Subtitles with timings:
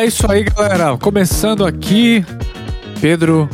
[0.00, 0.96] É isso aí, galera.
[0.96, 2.24] Começando aqui,
[3.02, 3.46] Pedro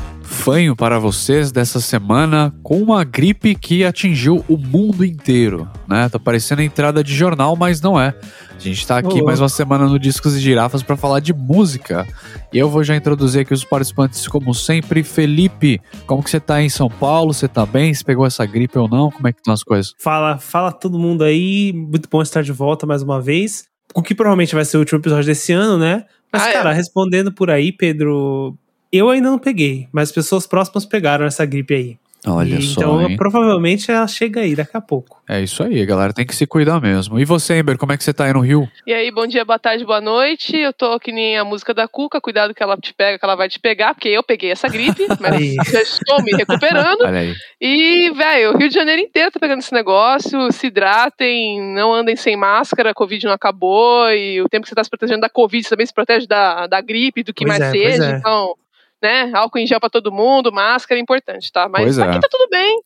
[0.47, 6.09] Fanho para vocês dessa semana com uma gripe que atingiu o mundo inteiro, né?
[6.09, 8.15] Tá parecendo entrada de jornal, mas não é.
[8.55, 12.07] A gente tá aqui mais uma semana no Discos e Girafas para falar de música.
[12.53, 15.03] E eu vou já introduzir aqui os participantes, como sempre.
[15.03, 17.35] Felipe, como que você tá em São Paulo?
[17.35, 17.93] Você tá bem?
[17.93, 19.11] Você pegou essa gripe ou não?
[19.11, 19.95] Como é que estão as coisas?
[19.99, 21.73] Fala, fala todo mundo aí.
[21.75, 23.65] Muito bom estar de volta mais uma vez.
[23.93, 26.05] O que provavelmente vai ser o último episódio desse ano, né?
[26.33, 26.75] Mas, ah, cara, é.
[26.75, 28.57] respondendo por aí, Pedro,
[28.93, 31.99] eu ainda não peguei, mas pessoas próximas pegaram essa gripe aí.
[32.27, 32.81] Olha e, só.
[32.81, 33.17] Então, hein?
[33.17, 35.23] provavelmente ela chega aí daqui a pouco.
[35.29, 36.13] É isso aí, galera.
[36.13, 37.21] Tem que se cuidar mesmo.
[37.21, 38.69] E você, Ember, como é que você tá aí no Rio?
[38.87, 40.57] E aí, bom dia, boa tarde, boa noite.
[40.57, 43.37] Eu tô que nem a música da Cuca, cuidado que ela te pega, que ela
[43.37, 47.03] vai te pegar, porque eu peguei essa gripe, mas já estou me recuperando.
[47.03, 47.35] Olha aí.
[47.61, 50.51] E, velho, o Rio de Janeiro inteiro tá pegando esse negócio.
[50.53, 54.11] Se hidratem, não andem sem máscara, a Covid não acabou.
[54.11, 56.67] E o tempo que você tá se protegendo da Covid, você também se protege da,
[56.67, 58.05] da gripe, do que pois mais é, seja.
[58.05, 58.17] É.
[58.17, 58.55] Então
[59.03, 59.31] né?
[59.35, 61.69] Álcool em gel pra todo mundo, máscara é importante, tá?
[61.69, 62.21] Mas pois aqui é.
[62.21, 62.81] tá tudo bem.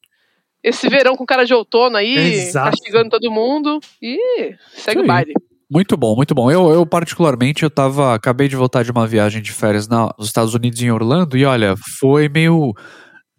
[0.62, 2.70] Esse verão com cara de outono aí, Exato.
[2.70, 3.80] castigando todo mundo.
[4.02, 5.04] E segue Sim.
[5.04, 5.32] o baile.
[5.70, 6.50] Muito bom, muito bom.
[6.50, 8.14] Eu, eu, particularmente, eu tava.
[8.14, 11.44] Acabei de voltar de uma viagem de férias na, nos Estados Unidos, em Orlando, e
[11.44, 12.74] olha, foi meio.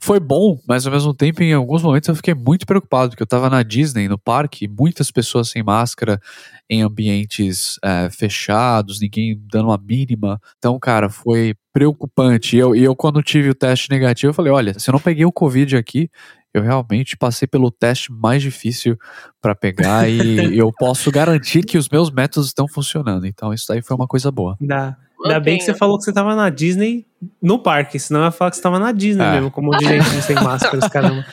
[0.03, 3.27] Foi bom, mas ao mesmo tempo, em alguns momentos, eu fiquei muito preocupado, porque eu
[3.27, 6.19] tava na Disney, no parque, muitas pessoas sem máscara,
[6.67, 10.41] em ambientes é, fechados, ninguém dando uma mínima.
[10.57, 12.55] Então, cara, foi preocupante.
[12.55, 14.99] E eu, e eu, quando tive o teste negativo, eu falei: olha, se eu não
[14.99, 16.09] peguei o Covid aqui,
[16.51, 18.97] eu realmente passei pelo teste mais difícil
[19.39, 23.27] para pegar e eu posso garantir que os meus métodos estão funcionando.
[23.27, 24.57] Então, isso daí foi uma coisa boa.
[24.59, 24.97] Dá.
[25.23, 27.05] Ainda bem que você falou que você tava na Disney
[27.41, 29.31] no parque, senão eu ia falar que você tava na Disney é.
[29.33, 31.25] mesmo, como um monte de gente sem máscaras, caramba.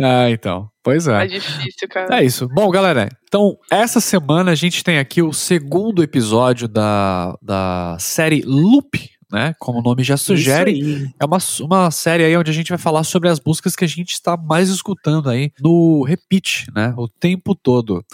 [0.00, 0.68] Ah, então.
[0.82, 1.24] Pois é.
[1.24, 2.18] É difícil, cara.
[2.18, 2.48] É isso.
[2.48, 8.42] Bom, galera, então, essa semana a gente tem aqui o segundo episódio da, da série
[8.42, 9.54] Loop, né?
[9.58, 11.10] Como o nome já sugere.
[11.18, 13.88] É uma, uma série aí onde a gente vai falar sobre as músicas que a
[13.88, 16.92] gente está mais escutando aí no repeat, né?
[16.96, 18.04] O tempo todo.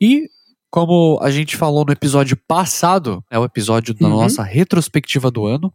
[0.00, 0.28] E
[0.70, 4.22] como a gente falou no episódio passado, é o episódio da uhum.
[4.22, 5.72] nossa retrospectiva do ano.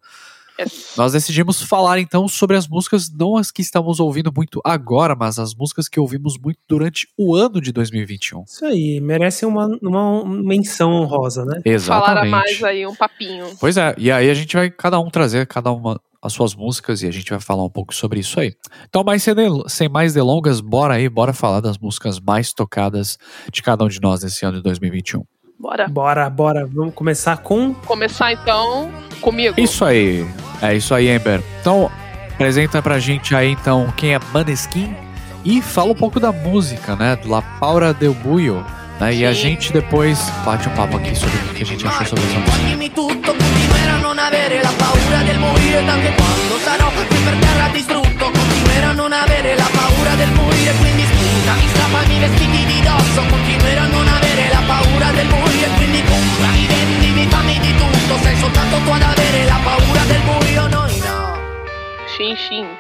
[0.96, 5.38] Nós decidimos falar então sobre as músicas, não as que estamos ouvindo muito agora, mas
[5.38, 8.44] as músicas que ouvimos muito durante o ano de 2021.
[8.44, 11.62] Isso aí, merece uma, uma menção honrosa, né?
[11.66, 12.16] Exatamente.
[12.16, 13.48] Falar mais aí, um papinho.
[13.60, 17.04] Pois é, e aí a gente vai cada um trazer cada uma as suas músicas
[17.04, 18.54] e a gente vai falar um pouco sobre isso aí.
[18.90, 19.24] Então, mais
[19.68, 23.18] sem mais delongas, bora aí, bora falar das músicas mais tocadas
[23.52, 25.24] de cada um de nós nesse ano de 2021.
[25.60, 25.88] Bora.
[25.88, 26.66] Bora, bora.
[26.66, 27.74] Vamos começar com.
[27.74, 28.92] Começar então
[29.22, 29.60] comigo.
[29.60, 30.28] Isso aí.
[30.62, 31.42] É isso aí, Ember.
[31.62, 31.90] Então,
[32.34, 34.94] apresenta pra gente aí então quem é Maneskin
[35.46, 37.18] e fala um pouco da música, né?
[37.26, 38.66] La Paura del Buio.
[39.00, 39.14] Né?
[39.14, 42.26] E a gente depois bate um papo aqui sobre o que a gente achou sobre
[42.26, 42.76] essa música.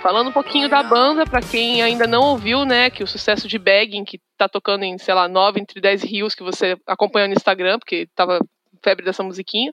[0.05, 3.57] Falando um pouquinho da banda, para quem ainda não ouviu, né, que o sucesso de
[3.57, 7.33] Begging, que tá tocando em, sei lá, 9 entre 10 rios que você acompanha no
[7.33, 8.38] Instagram, porque tava
[8.83, 9.71] febre dessa musiquinha.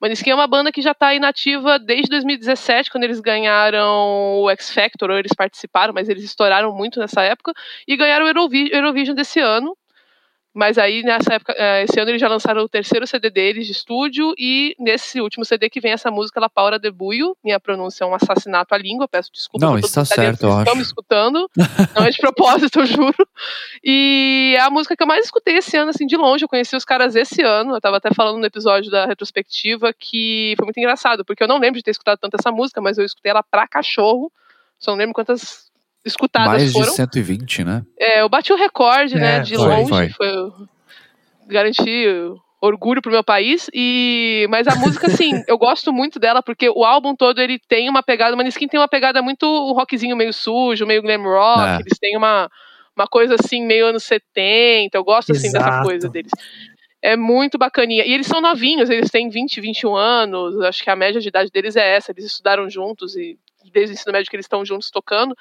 [0.00, 4.74] Maneskin é uma banda que já está inativa desde 2017, quando eles ganharam o X
[4.74, 7.52] Factor, ou eles participaram, mas eles estouraram muito nessa época,
[7.86, 9.76] e ganharam o Eurovision desse ano.
[10.54, 13.72] Mas aí, nessa época, eh, esse ano eles já lançaram o terceiro CD deles de
[13.72, 17.36] estúdio, e nesse último CD que vem essa música, La Paura de Buio.
[17.44, 19.64] Minha pronúncia é um assassinato à língua, peço desculpa.
[19.64, 21.48] Não, está certo, eu Estão me escutando,
[21.94, 23.28] não é de propósito, eu juro.
[23.84, 26.44] E é a música que eu mais escutei esse ano, assim, de longe.
[26.44, 30.54] Eu conheci os caras esse ano, eu estava até falando no episódio da retrospectiva, que
[30.56, 33.04] foi muito engraçado, porque eu não lembro de ter escutado tanto essa música, mas eu
[33.04, 34.32] escutei ela pra cachorro.
[34.78, 35.67] Só não lembro quantas
[36.04, 36.86] escutadas Mais foram.
[36.86, 37.82] Mais de 120, né?
[37.98, 39.88] É, eu bati o recorde, né, é, né, de foi, longe.
[39.88, 40.08] Foi.
[40.10, 40.52] foi
[41.48, 42.06] garanti
[42.60, 46.84] orgulho pro meu país e mas a música assim eu gosto muito dela porque o
[46.84, 50.32] álbum todo ele tem uma pegada o Maneskin tem uma pegada muito um rockzinho meio
[50.32, 51.76] sujo meio glam rock é.
[51.76, 52.50] eles têm uma
[52.96, 55.64] uma coisa assim meio anos 70 eu gosto assim Exato.
[55.64, 56.32] dessa coisa deles
[57.02, 58.04] é muito bacaninha.
[58.04, 60.60] E eles são novinhos, eles têm 20, 21 anos.
[60.62, 62.10] Acho que a média de idade deles é essa.
[62.10, 63.38] Eles estudaram juntos e
[63.70, 65.36] desde o ensino médio que eles estão juntos tocando.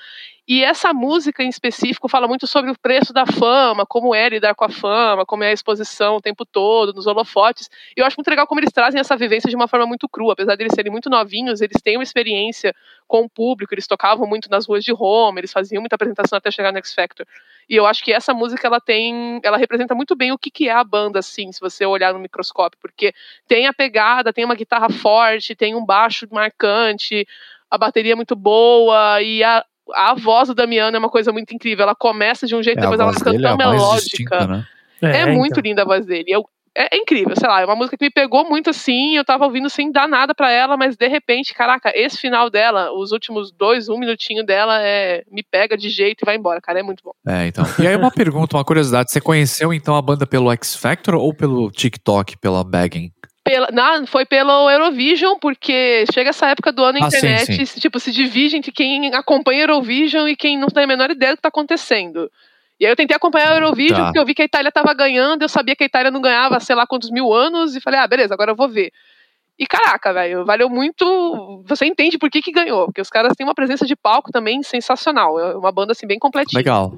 [0.48, 4.56] E essa música em específico fala muito sobre o preço da fama, como é lidar
[4.56, 7.70] com a fama, como é a exposição o tempo todo, nos holofotes.
[7.96, 10.34] E eu acho muito legal como eles trazem essa vivência de uma forma muito crua.
[10.34, 12.74] Apesar de eles serem muito novinhos, eles têm uma experiência
[13.06, 16.50] com o público, eles tocavam muito nas ruas de Roma, eles faziam muita apresentação até
[16.50, 17.26] chegar no X Factor.
[17.70, 20.70] E eu acho que essa música ela tem, ela representa muito bem o que, que
[20.70, 23.14] é a banda, assim, se você olhar no microscópio, porque
[23.48, 27.28] tem a pegada, tem uma guitarra forte, tem um baixo marcante,
[27.70, 31.54] a bateria é muito boa e a, a voz do Damiano é uma coisa muito
[31.54, 31.84] incrível.
[31.84, 34.00] Ela começa de um jeito, É, depois ela fica é tão mais melódica.
[34.00, 34.66] distinta, né?
[35.02, 35.64] É, muito então.
[35.64, 36.26] linda a voz dele.
[36.28, 36.44] Eu,
[36.76, 39.46] é, é incrível, sei lá, é uma música que me pegou muito assim, eu tava
[39.46, 43.52] ouvindo sem dar nada pra ela, mas de repente, caraca, esse final dela, os últimos
[43.52, 47.04] dois, um minutinho dela, é me pega de jeito e vai embora, cara, é muito
[47.04, 47.12] bom.
[47.28, 47.66] É, então.
[47.80, 49.12] E aí uma pergunta, uma curiosidade.
[49.12, 53.12] Você conheceu então a banda pelo X Factor ou pelo TikTok, pela Bagging?
[53.48, 57.66] Pela, na, foi pelo Eurovision, porque chega essa época do ano a Ah, sim, internet,
[57.66, 61.32] se, tipo, se divide entre quem acompanha Eurovision e quem não tem a menor ideia
[61.34, 62.30] do que tá acontecendo.
[62.80, 64.04] E aí eu tentei acompanhar o Eurovision, Tá.
[64.06, 66.60] porque eu vi que a Itália tava ganhando, eu sabia que a Itália não ganhava
[66.60, 68.92] sei lá quantos mil anos, e falei, ah, beleza, agora eu vou ver.
[69.58, 71.64] E caraca, velho, valeu muito.
[71.66, 74.62] Você entende por que que ganhou, porque os caras têm uma presença de palco também
[74.62, 75.40] sensacional.
[75.40, 76.60] É uma banda assim bem completinha.
[76.60, 76.94] Legal.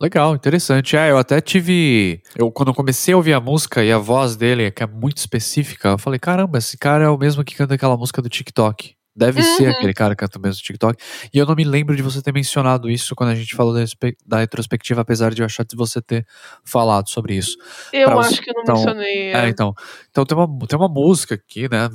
[0.00, 0.96] Legal, interessante.
[0.96, 2.22] É, eu até tive.
[2.36, 5.16] Eu, quando eu comecei a ouvir a música e a voz dele, que é muito
[5.16, 8.97] específica, eu falei: caramba, esse cara é o mesmo que canta aquela música do TikTok.
[9.18, 9.70] Deve ser Uhum.
[9.72, 11.02] aquele cara que canta mesmo do TikTok.
[11.34, 13.80] E eu não me lembro de você ter mencionado isso quando a gente falou da,
[14.26, 16.24] da retrospectiva, apesar de eu achar de você ter
[16.64, 17.56] falado sobre isso.
[17.92, 19.32] Eu pra acho você- que eu não então, mencionei.
[19.32, 19.48] É, é.
[19.48, 19.74] então.
[20.10, 21.88] Então tem uma, tem uma música aqui, né?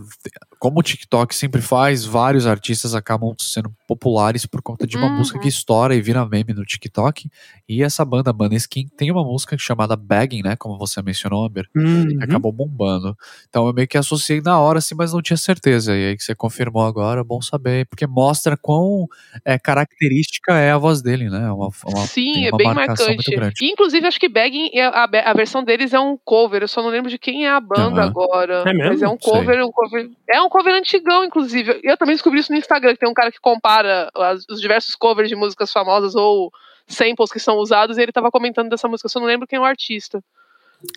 [0.59, 5.17] Como o TikTok sempre faz, vários artistas acabam sendo populares por conta de uma Uhum.
[5.17, 7.29] música que estoura e vira meme no TikTok.
[7.67, 10.55] E essa banda, Maneskin, tem uma música chamada Bagging, né?
[10.55, 11.67] Como você mencionou, Amber.
[11.75, 12.17] Uhum.
[12.17, 13.15] Que acabou bombando.
[13.49, 15.95] Então eu meio que associei na hora, assim, mas não tinha certeza.
[15.95, 17.85] E aí que você confirmou agora, bom saber.
[17.87, 19.05] Porque mostra quão
[19.43, 21.51] é, característica é a voz dele, né?
[21.51, 23.29] Uma, uma, Sim, é uma bem marcante.
[23.61, 26.61] E, inclusive, acho que Bagging, é- a, a- versão deles é um cover.
[26.61, 28.09] Eu só não lembro de quem é a banda Aham.
[28.09, 28.63] agora.
[28.65, 28.89] É mesmo?
[28.93, 29.31] Mas é um Sei.
[29.33, 30.09] cover, um cover.
[30.29, 31.81] É um cover antigão, inclusive.
[31.83, 34.95] Eu também descobri isso no Instagram, que tem um cara que compara as- os diversos
[34.95, 36.49] covers de músicas famosas ou
[36.87, 39.07] samples que são usados, e ele tava comentando dessa música.
[39.07, 40.23] Eu só não lembro quem é o artista.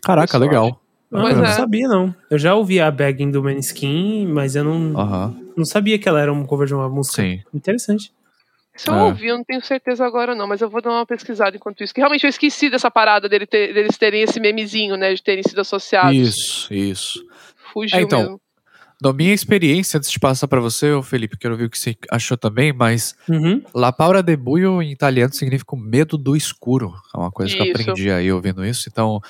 [0.02, 0.80] Caraca, legal.
[1.12, 1.52] Ah, eu não é.
[1.52, 2.14] sabia, não.
[2.30, 4.78] Eu já ouvi a Bagging do Maneskin, mas eu não,
[5.56, 7.22] não sabia que ela era um cover de uma música.
[7.22, 7.40] sim.
[7.54, 8.12] Interessante.
[8.76, 9.02] Se eu É.
[9.04, 11.94] ouvi, eu não tenho certeza agora, não, mas eu vou dar uma pesquisada enquanto isso.
[11.94, 15.14] Que realmente eu esqueci dessa parada dele ter- deles terem esse memezinho, né?
[15.14, 16.14] De terem sido associados.
[16.14, 17.24] Isso, isso.
[17.72, 18.40] Fugiu É, então, mesmo.
[19.00, 21.94] Da minha experiência, antes de passar pra você, ô Felipe, quero ver o que você
[22.10, 23.62] achou também, mas Uhum.
[23.74, 26.92] La paura de buio em italiano significa o medo do escuro.
[27.14, 27.80] É uma coisa que eu Isso.
[27.80, 28.88] aprendi aí ouvindo isso.
[28.90, 29.20] Então,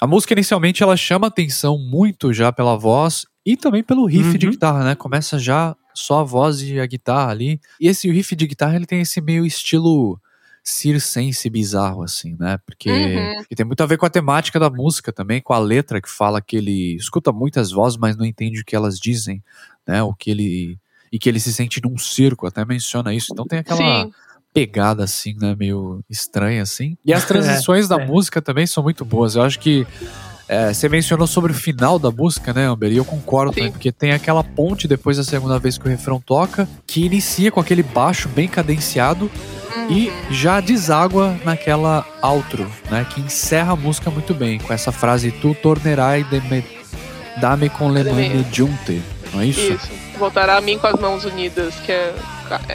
[0.00, 4.46] a música inicialmente ela chama atenção muito já pela voz e também pelo riff de
[4.46, 4.52] Uhum.
[4.52, 4.94] guitarra, né?
[4.94, 7.60] Começa já só a voz e a guitarra ali.
[7.80, 10.18] E esse riff de guitarra ele tem esse meio estilo
[10.64, 12.58] circense bizarro, assim, né?
[12.64, 13.44] Porque, Uhum.
[13.56, 16.40] tem muito a ver com a temática da música também, com a letra que fala
[16.40, 19.42] que ele escuta muitas vozes, mas não entende o que elas dizem,
[19.86, 20.02] né?
[20.02, 20.78] O que ele.
[21.12, 23.28] E que ele se sente num circo, até menciona isso.
[23.32, 24.12] Então tem aquela Sim.
[24.52, 25.54] Pegada assim, né?
[25.58, 26.96] Meio estranha, assim.
[27.04, 28.06] E as transições da é.
[28.06, 29.34] música também são muito boas.
[29.36, 29.86] Eu acho que.
[30.48, 32.92] é, você mencionou sobre o final da música, né, Amber?
[32.92, 33.56] E eu concordo Sim.
[33.60, 37.50] também, porque tem aquela ponte depois da segunda vez que o refrão toca, que inicia
[37.50, 39.30] com aquele baixo bem cadenciado
[39.88, 40.12] e Uhum.
[40.30, 43.06] já deságua naquela outro, né?
[43.08, 46.64] Que encerra a música muito bem, com essa frase Tu tornerai de me
[47.40, 49.02] dame con le mani giunte.
[49.32, 49.72] Não é isso?
[49.72, 49.90] Isso.
[50.18, 52.14] Voltará a mim com as mãos unidas, que é,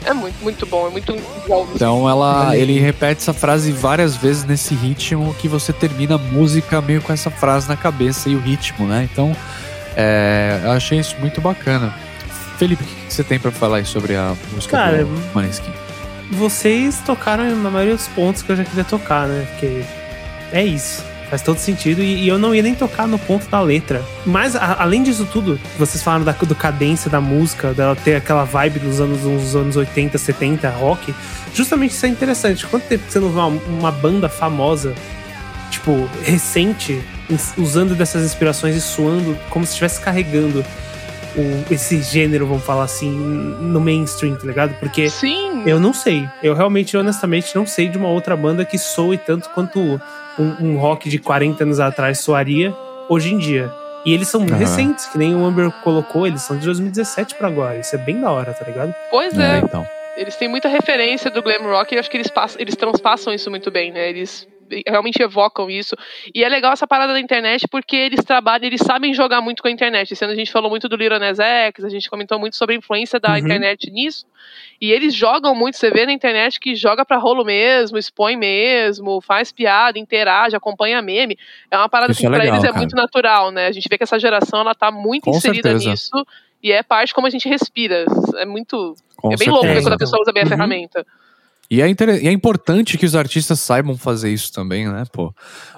[0.04, 1.14] é muito, muito bom, é muito
[1.46, 1.68] bom.
[1.74, 6.80] Então ela, ele repete essa frase várias vezes nesse ritmo que você termina a música
[6.80, 9.08] meio com essa frase na cabeça e o ritmo, né?
[9.10, 9.36] Então
[9.96, 11.94] é, eu achei isso muito bacana.
[12.56, 15.72] Felipe, o que você tem pra falar aí sobre a música Cara, do Maneskin?
[16.32, 19.46] Vocês tocaram na maioria dos pontos que eu já queria tocar, né?
[19.50, 19.82] Porque
[20.52, 21.04] é isso.
[21.30, 22.00] Faz todo sentido.
[22.02, 24.02] E, e eu não ia nem tocar no ponto da letra.
[24.24, 28.44] Mas, a- além disso tudo, vocês falaram da do cadência da música, dela ter aquela
[28.44, 31.14] vibe dos anos, dos anos 80, 70, rock.
[31.52, 32.66] Justamente isso é interessante.
[32.66, 33.46] Quanto tempo você não vê uma,
[33.78, 34.94] uma banda famosa,
[35.70, 36.98] tipo, recente,
[37.58, 40.64] usando dessas inspirações e suando como se estivesse carregando
[41.36, 44.74] o- esse gênero, vamos falar assim, no mainstream, tá ligado?
[44.80, 45.10] Porque.
[45.10, 45.62] Sim.
[45.66, 46.26] Eu não sei.
[46.42, 50.00] Eu realmente, honestamente, não sei de uma outra banda que soe tanto quanto
[50.38, 52.74] um, um rock de 40 anos atrás soaria
[53.08, 53.70] hoje em dia.
[54.04, 54.56] E eles são Aham.
[54.56, 57.78] recentes, que nem o Amber colocou, eles são de 2017 pra agora.
[57.78, 58.94] Isso é bem da hora, tá ligado?
[59.10, 59.58] Pois É, é.
[59.58, 59.86] então.
[60.16, 63.32] Eles têm muita referência do glam rock e eu acho que eles, passam, eles transpassam
[63.32, 64.08] isso muito bem, né?
[64.08, 64.46] Eles
[64.86, 65.96] realmente evocam isso.
[66.34, 69.68] E é legal essa parada da internet porque eles trabalham, eles sabem jogar muito com
[69.68, 70.12] a internet.
[70.12, 72.78] Esse ano a gente falou muito do Nas X, a gente comentou muito sobre a
[72.78, 73.38] influência da uhum.
[73.38, 74.26] internet nisso.
[74.80, 79.20] E eles jogam muito, você vê na internet que joga pra rolo mesmo, expõe mesmo,
[79.20, 81.36] faz piada, interage, acompanha meme.
[81.70, 82.78] É uma parada Isso que é pra legal, eles é cara.
[82.78, 83.66] muito natural, né?
[83.66, 85.90] A gente vê que essa geração ela tá muito com inserida certeza.
[85.90, 86.26] nisso
[86.62, 88.04] e é parte como a gente respira.
[88.36, 88.94] É muito.
[89.16, 89.50] Com é bem certeza.
[89.50, 90.50] louco quando a pessoa usa bem a uhum.
[90.50, 91.06] ferramenta.
[91.70, 92.22] E é, inter...
[92.22, 95.34] e é importante que os artistas saibam fazer isso também, né, pô?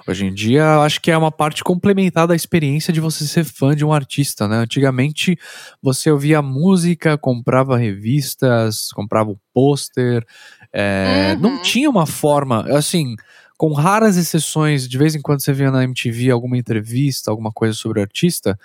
[0.07, 3.43] Hoje em dia, eu acho que é uma parte complementar da experiência de você ser
[3.43, 4.57] fã de um artista, né?
[4.57, 5.37] Antigamente,
[5.81, 10.25] você ouvia música, comprava revistas, comprava o um pôster,
[10.71, 11.33] é...
[11.35, 11.41] uhum.
[11.41, 13.15] não tinha uma forma, assim,
[13.57, 17.73] com raras exceções, de vez em quando você via na MTV alguma entrevista, alguma coisa
[17.73, 18.57] sobre o artista,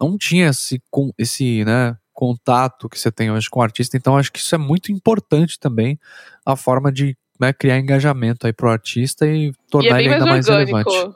[0.00, 0.82] não tinha esse,
[1.18, 3.96] esse né, contato que você tem hoje com o artista.
[3.96, 5.98] Então, acho que isso é muito importante também,
[6.46, 10.26] a forma de né, criar engajamento aí pro artista e tornar e é ele ainda
[10.26, 11.10] mais, mais relevante.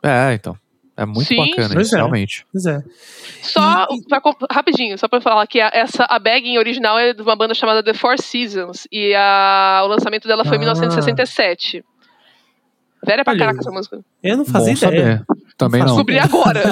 [0.00, 0.56] É, então.
[0.96, 1.38] É muito Sim.
[1.38, 1.98] bacana isso, é.
[1.98, 2.46] realmente.
[2.52, 2.80] Pois é.
[3.42, 7.34] Só, pra, rapidinho, só pra falar que a, essa, a Bagging original é de uma
[7.34, 10.70] banda chamada The Four Seasons, e a, o lançamento dela foi em ah.
[10.72, 11.84] 1967.
[13.04, 13.98] Velha pra caraca essa música.
[14.22, 15.16] Eu não fazia Bom ideia.
[15.18, 15.36] Saber.
[15.58, 15.88] Também não.
[15.98, 16.62] Descobri agora.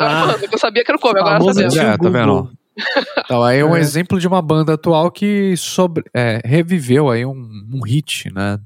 [0.00, 0.36] ah.
[0.52, 1.76] Eu sabia que era o come, agora sabendo.
[1.76, 2.56] É, tá vendo?
[3.18, 3.80] Então, aí é um é.
[3.80, 7.32] exemplo de uma banda atual que sobre, é, reviveu aí um,
[7.72, 8.58] um, hit, né?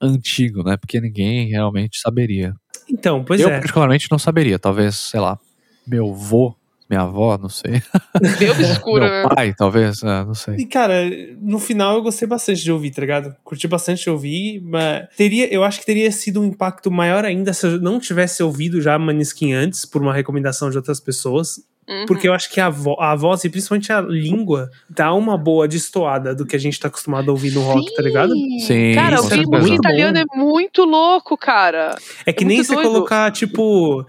[0.00, 0.76] Antigo, né?
[0.76, 2.54] Porque ninguém realmente saberia.
[2.90, 3.52] Então, pois eu, é.
[3.52, 4.58] Eu particularmente não saberia.
[4.58, 5.38] Talvez, sei lá,
[5.86, 6.56] meu vô
[6.92, 7.82] minha avó, não sei.
[8.38, 9.34] Meio obscura, Meu né?
[9.34, 10.56] pai, talvez, é, não sei.
[10.56, 10.94] E, cara,
[11.40, 13.34] no final eu gostei bastante de ouvir, tá ligado?
[13.42, 17.54] Curti bastante de ouvir, mas teria, eu acho que teria sido um impacto maior ainda
[17.54, 21.60] se eu não tivesse ouvido já Maniskin antes, por uma recomendação de outras pessoas.
[21.92, 22.06] Uhum.
[22.06, 25.68] Porque eu acho que a, vo a voz e principalmente a língua dá uma boa
[25.68, 27.94] destoada do que a gente tá acostumado a ouvir no rock, Sim.
[27.94, 28.34] tá ligado?
[28.66, 28.94] Sim.
[28.94, 31.94] Cara, ouvir música italiana é muito louco, cara.
[32.24, 32.88] É que é nem você doido.
[32.88, 34.06] colocar, tipo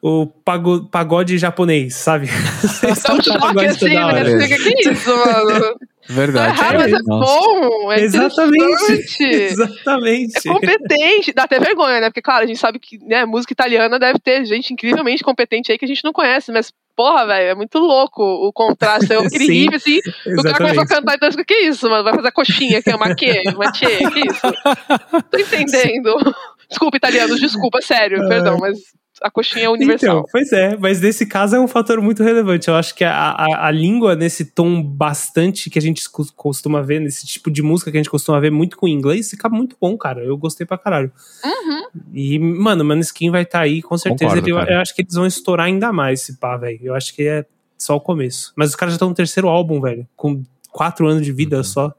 [0.00, 2.28] o pagode, japonês, sabe?
[3.02, 4.24] Tá um choque assim, né?
[4.24, 5.76] Fica, que isso, mano?
[6.10, 6.58] Verdade.
[6.58, 7.92] é raro, mas é bom.
[7.92, 9.20] É Exatamente.
[9.28, 10.48] Exatamente.
[10.48, 11.32] É competente.
[11.34, 12.08] Dá até vergonha, né?
[12.08, 15.76] Porque, claro, a gente sabe que né, música italiana deve ter gente incrivelmente competente aí
[15.76, 19.12] que a gente não conhece, mas porra, velho, é muito louco o contraste.
[19.12, 19.98] É incrível, assim.
[19.98, 20.40] Exatamente.
[20.40, 22.02] O cara começa a cantar e pensa, que isso, mano?
[22.02, 23.42] Vai fazer coxinha aqui, uma que?
[23.54, 24.40] Uma tchê, que isso?
[25.30, 26.34] Tô entendendo.
[26.68, 28.78] Desculpa, italianos, desculpa, sério, perdão, mas
[29.22, 30.18] a coxinha é universal.
[30.18, 32.68] Então, pois é, mas nesse caso é um fator muito relevante.
[32.68, 37.00] Eu acho que a, a, a, língua, nesse tom bastante que a gente costuma ver,
[37.00, 39.96] nesse tipo de música que a gente costuma ver muito com inglês, fica muito bom,
[39.96, 40.24] cara.
[40.24, 41.12] Eu gostei pra caralho.
[41.44, 42.00] Uhum.
[42.12, 44.34] E, mano, o Maneskin vai estar tá aí, com certeza.
[44.36, 46.80] Concordo, ele, eu acho que eles vão estourar ainda mais esse pá, velho.
[46.82, 47.44] Eu acho que é
[47.76, 48.52] só o começo.
[48.56, 50.06] Mas os caras já estão no terceiro álbum, velho.
[50.16, 51.64] Com quatro anos de vida uhum.
[51.64, 51.94] só.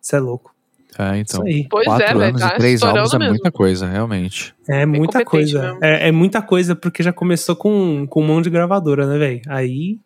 [0.00, 0.53] Isso é louco.
[0.98, 1.42] É, então.
[1.68, 3.32] Pois quatro é, anos tá e três álbuns é mesmo.
[3.32, 4.54] muita coisa, realmente.
[4.68, 5.76] É muita coisa.
[5.82, 9.42] É, é, muita coisa, porque já começou com, com um monte de gravadora, né, velho?
[9.48, 9.98] Aí.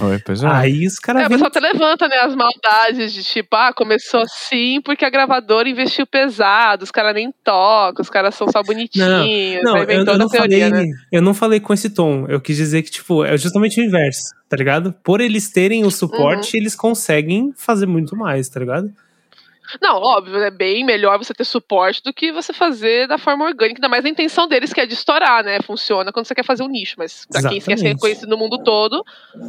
[0.00, 0.46] Oi, pois é.
[0.46, 1.22] Aí os caras.
[1.22, 5.10] É, o pessoal até levanta, né, as maldades de tipo, ah, começou assim porque a
[5.10, 9.62] gravadora investiu pesado, os caras nem tocam, os caras são só bonitinhos.
[9.62, 10.92] Não, não eu, eu, não teoria, falei, né?
[11.12, 12.26] eu não falei com esse tom.
[12.28, 14.92] Eu quis dizer que, tipo, é justamente o inverso, tá ligado?
[15.04, 16.60] Por eles terem o suporte, uhum.
[16.60, 18.90] eles conseguem fazer muito mais, tá ligado?
[19.80, 23.78] Não, óbvio, é bem melhor você ter suporte do que você fazer da forma orgânica,
[23.78, 25.60] ainda mais a intenção deles que é de estourar, né?
[25.62, 27.64] Funciona quando você quer fazer um nicho, mas pra Exatamente.
[27.64, 29.04] quem quer ser reconhecido no mundo todo,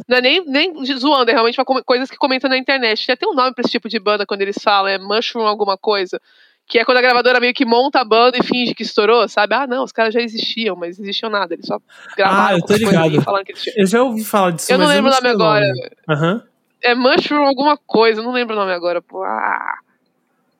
[0.08, 3.06] não é nem, nem zoando, é realmente coisas que comentam na internet.
[3.06, 5.76] Tem até um nome pra esse tipo de banda quando eles falam, é mushroom alguma
[5.76, 6.20] coisa.
[6.66, 9.54] Que é quando a gravadora meio que monta a banda e finge que estourou, sabe?
[9.54, 11.54] Ah, não, os caras já existiam, mas existiam nada.
[11.54, 11.80] Eles só
[12.14, 12.46] gravaram.
[12.46, 13.22] Ah, eu tô ligado.
[13.22, 15.64] Falando que eu já ouvi falar disso, Eu não lembro o nome agora.
[16.06, 16.42] Uhum.
[16.82, 19.00] É Mushroom alguma coisa, não lembro o nome agora.
[19.00, 19.78] Pô, ah.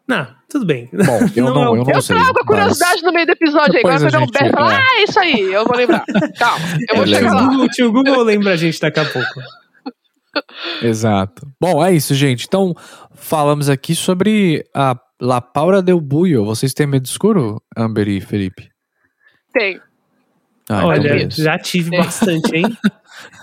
[0.09, 0.89] Não, tudo bem.
[0.91, 2.17] Bom, eu não, não eu não eu sei.
[2.17, 3.03] Eu trago a curiosidade mas...
[3.03, 3.81] no meio do episódio aí.
[3.81, 4.77] Agora pegar um Beto e falar, é.
[4.77, 6.05] ah, isso aí, eu vou lembrar.
[6.39, 7.59] Calma, eu vou chegar lá.
[7.59, 9.41] O tio Google lembra a gente daqui a pouco.
[10.83, 11.47] Exato.
[11.61, 12.47] Bom, é isso, gente.
[12.47, 12.75] Então,
[13.13, 16.45] falamos aqui sobre a La Paura del Buio.
[16.45, 18.71] Vocês têm medo escuro, Amber e Felipe?
[19.53, 19.79] Tem.
[20.69, 22.01] Ah, então Olha, então já tive Tem.
[22.01, 22.65] bastante, hein?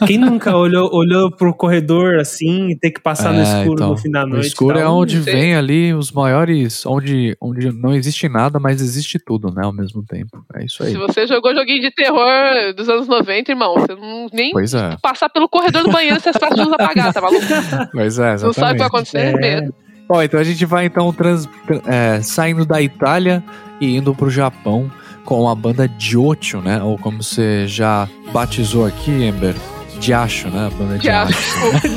[0.08, 3.90] Quem nunca olhou, olhou pro corredor assim e ter que passar é, no escuro então,
[3.90, 4.46] no fim da noite?
[4.46, 6.86] O escuro é onde vem ali os maiores.
[6.86, 9.64] Onde, onde não existe nada, mas existe tudo, né?
[9.66, 10.46] Ao mesmo tempo.
[10.56, 10.92] É isso aí.
[10.92, 14.98] Se você jogou joguinho de terror dos anos 90, irmão, você não nem é.
[15.02, 17.46] passar pelo corredor do banheiro, você está de luz apagar, tá maluco?
[17.92, 18.44] Pois é, exatamente.
[18.44, 19.34] Não sabe o que vai acontecer, é.
[19.34, 19.76] medo.
[20.08, 21.50] Bom, então a gente vai então trans,
[21.88, 23.44] é, saindo da Itália
[23.82, 24.92] e indo pro Japão
[25.26, 26.82] com a banda Diotio, né?
[26.82, 29.56] Ou como você já batizou aqui, Ember,
[30.00, 30.68] Diacho, né?
[30.68, 31.38] A banda Diacho.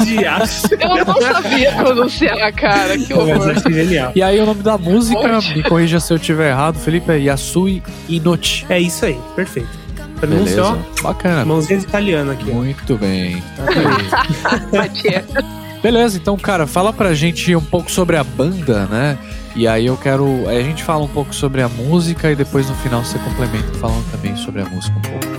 [0.05, 0.69] Diacho.
[0.81, 2.97] Eu não sabia pronunciar, cara.
[2.99, 3.55] Que horror.
[3.71, 4.13] genial.
[4.15, 5.57] E aí o nome da música, Onde?
[5.57, 8.65] me corrija se eu tiver errado, Felipe, é Yasui Inochi.
[8.69, 9.69] É isso aí, perfeito.
[10.19, 11.03] Pronúncia, ó, Beleza?
[11.03, 11.45] Bacana.
[11.45, 12.51] mãozinha de italiano aqui.
[12.51, 13.43] Muito bem.
[15.83, 19.17] Beleza, então, cara, fala pra gente um pouco sobre a banda, né?
[19.55, 20.49] E aí eu quero.
[20.49, 24.11] A gente fala um pouco sobre a música e depois no final você complementa falando
[24.11, 25.39] também sobre a música um pouco.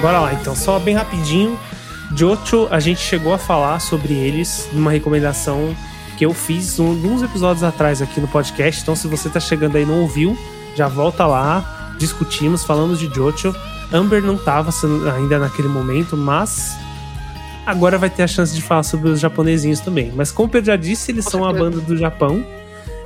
[0.00, 1.56] Bora lá, então, só bem rapidinho
[2.14, 5.74] Jocho, a gente chegou a falar sobre eles numa recomendação
[6.16, 8.82] que eu fiz alguns episódios atrás aqui no podcast.
[8.82, 10.36] Então, se você tá chegando aí e não ouviu,
[10.76, 11.94] já volta lá.
[11.98, 13.54] Discutimos, falamos de Jocho.
[13.92, 14.70] Amber não tava
[15.16, 16.76] ainda naquele momento, mas
[17.66, 20.12] agora vai ter a chance de falar sobre os japonesinhos também.
[20.14, 22.44] Mas como eu já disse, eles são a banda do Japão,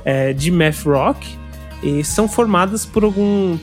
[0.03, 1.37] é, de math rock,
[1.81, 3.57] e são formadas por algum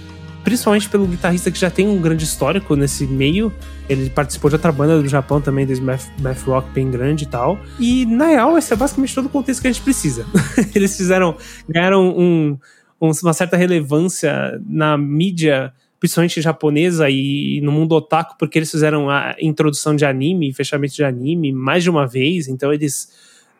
[0.45, 3.53] principalmente pelo guitarrista que já tem um grande histórico nesse meio.
[3.89, 7.27] Ele participou de outra banda do Japão também, desse math, math rock bem grande e
[7.27, 7.59] tal.
[7.81, 10.27] E, na real, esse é basicamente todo o contexto que a gente precisa.
[10.75, 11.37] Eles fizeram,
[11.69, 12.59] ganharam um-
[13.01, 19.09] um- uma certa relevância na mídia, principalmente japonesa e no mundo otaku, porque eles fizeram
[19.09, 23.09] a introdução de anime, fechamento de anime mais de uma vez, então eles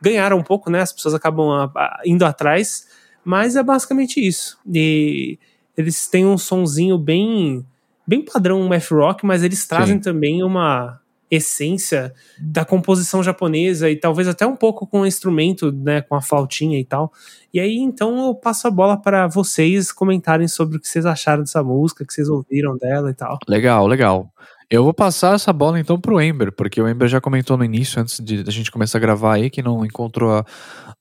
[0.01, 0.81] ganharam um pouco, né?
[0.83, 2.87] As pessoas acabam a- a- indo atrás,
[3.25, 4.59] mas é basicamente isso.
[4.71, 5.39] E
[5.77, 7.65] eles têm um sonzinho bem
[8.07, 10.03] bem padrão math rock, mas eles trazem Sim.
[10.03, 11.01] também uma
[11.31, 16.21] essência da composição japonesa e talvez até um pouco com o instrumento, né, com a
[16.21, 17.13] flautinha e tal.
[17.53, 21.43] E aí então eu passo a bola para vocês comentarem sobre o que vocês acharam
[21.43, 23.39] dessa música, que vocês ouviram dela e tal.
[23.49, 24.31] Legal, legal.
[24.71, 28.01] Eu vou passar essa bola então pro Ember, porque o Ember já comentou no início,
[28.01, 30.45] antes de a gente começar a gravar aí, que não encontrou a,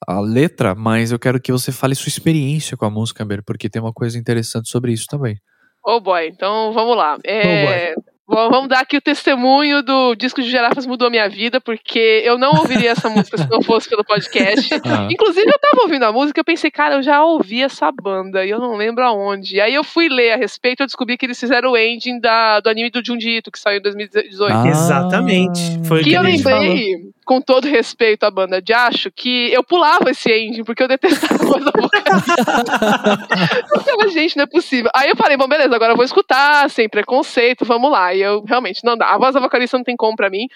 [0.07, 3.69] a letra, mas eu quero que você fale sua experiência com a música, Ember, porque
[3.69, 5.37] tem uma coisa interessante sobre isso também.
[5.85, 7.17] Oh boy, então vamos lá.
[7.25, 7.93] É,
[8.27, 12.37] bom, vamos dar aqui o testemunho do disco de Girafas Mudou Minha Vida, porque eu
[12.37, 14.69] não ouviria essa música se não fosse pelo podcast.
[14.85, 15.07] Ah.
[15.09, 18.45] Inclusive, eu tava ouvindo a música e eu pensei, cara, eu já ouvi essa banda
[18.45, 19.55] e eu não lembro aonde.
[19.55, 22.19] E aí eu fui ler a respeito e eu descobri que eles fizeram o ending
[22.19, 24.53] da, do anime do Junji Ito, que saiu em 2018.
[24.53, 24.67] Ah.
[24.67, 25.61] Exatamente.
[25.87, 26.75] Foi o Que que eu gente falou.
[27.23, 31.35] Com todo respeito à banda de Acho, que eu pulava esse ending, porque eu detestava
[31.43, 33.65] a voz da vocalista.
[33.73, 34.91] eu ficava, gente, não é possível.
[34.95, 38.13] Aí eu falei, bom, beleza, agora eu vou escutar, sem preconceito, vamos lá.
[38.13, 39.13] E eu realmente não dá.
[39.13, 40.47] A voz da vocalista não tem como pra mim.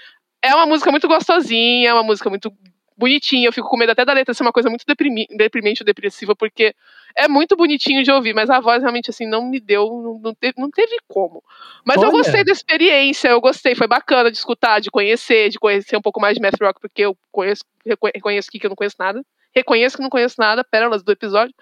[0.43, 2.51] É uma música muito gostosinha, é uma música muito
[2.97, 3.47] bonitinha.
[3.47, 6.35] Eu fico com medo até da letra ser uma coisa muito deprimi- deprimente ou depressiva,
[6.35, 6.73] porque
[7.15, 10.33] é muito bonitinho de ouvir, mas a voz realmente assim não me deu, não, não
[10.33, 11.43] teve, não teve como.
[11.85, 12.17] Mas eu Olha.
[12.17, 16.19] gostei da experiência, eu gostei, foi bacana de escutar, de conhecer, de conhecer um pouco
[16.19, 19.23] mais de math rock, porque eu conheço, reco- reconheço aqui que eu não conheço nada.
[19.55, 21.53] Reconheço que não conheço nada, pérolas do episódio.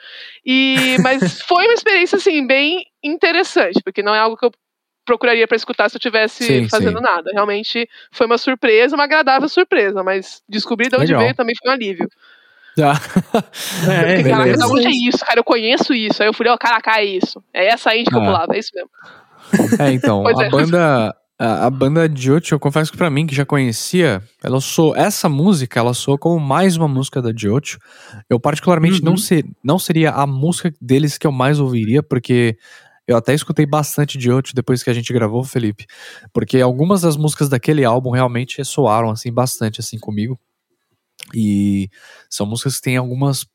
[0.46, 4.52] E, mas foi uma experiência, assim, bem interessante, porque não é algo que eu
[5.06, 7.04] procuraria pra escutar se eu tivesse Sim, fazendo sim.
[7.04, 7.30] nada.
[7.34, 11.22] Realmente foi uma surpresa, uma agradável surpresa, mas descobrir de onde Legal.
[11.22, 12.10] veio também foi um alívio.
[12.76, 12.94] Tá.
[13.90, 14.58] É, Porque, caraca, beleza.
[14.60, 15.20] da onde é isso?
[15.26, 16.22] Cara, eu conheço isso.
[16.22, 17.42] Aí eu falei, ó, caraca, é isso.
[17.54, 18.26] É essa indie que eu Ah.
[18.26, 18.90] pulava, é isso mesmo.
[19.80, 20.50] É, então, a é.
[20.50, 21.16] banda.
[21.38, 24.96] A, a banda de Jocho, eu confesso que pra mim, que já conhecia, ela soou.
[24.96, 27.78] Essa música, ela soou como mais uma música da Jocho.
[28.30, 29.10] Eu, particularmente, Uhum.
[29.10, 32.56] não, ser, não seria a música deles que eu mais ouviria, porque
[33.08, 35.86] eu até escutei bastante de Jocho depois que a gente gravou, Felipe.
[36.34, 40.40] Porque algumas das músicas daquele álbum realmente soaram, assim, bastante, assim, comigo.
[41.34, 41.90] E
[42.30, 43.46] são músicas que têm algumas.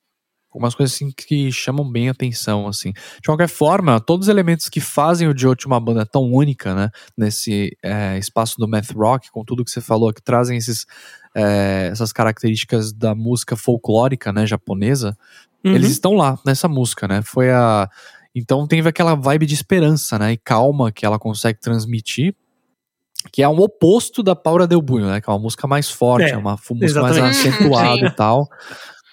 [0.53, 2.93] Algumas coisas assim que chamam bem a atenção, assim.
[2.93, 6.91] De qualquer forma, todos os elementos que fazem o Jocho uma banda tão única, né?
[7.17, 10.87] Nesse é, espaço do math rock, com tudo que você falou, que trazem esses,
[11.37, 14.45] é, essas características da música folclórica, né?
[14.45, 15.17] Japonesa,
[15.65, 15.75] Uhum.
[15.75, 17.23] eles estão lá nessa música, né?
[17.23, 17.89] Foi a.
[18.35, 20.33] Então teve aquela vibe de esperança, né?
[20.33, 22.35] E calma que ela consegue transmitir.
[23.33, 25.21] Que é um oposto da Paura Del Bunho, né?
[25.21, 28.49] Que é uma música mais forte, É, é, uma música mais acentuada e tal.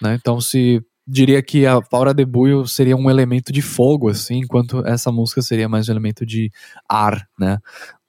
[0.01, 0.15] Né?
[0.15, 4.86] Então se diria que a Paura de Buio seria um elemento de fogo, assim, enquanto
[4.86, 6.51] essa música seria mais um elemento de
[6.88, 7.60] ar, né?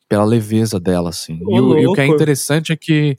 [0.09, 1.39] Pela leveza dela, assim.
[1.51, 3.19] E o, e o que é interessante é que,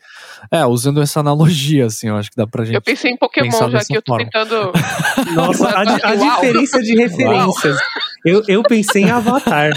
[0.50, 2.76] é, usando essa analogia, assim, eu acho que dá pra gente.
[2.76, 4.26] Eu pensei em Pokémon já que eu tô forma.
[4.26, 4.72] tentando.
[5.36, 7.78] Nossa, a, a diferença de referências.
[8.26, 9.72] Eu, eu pensei em Avatar.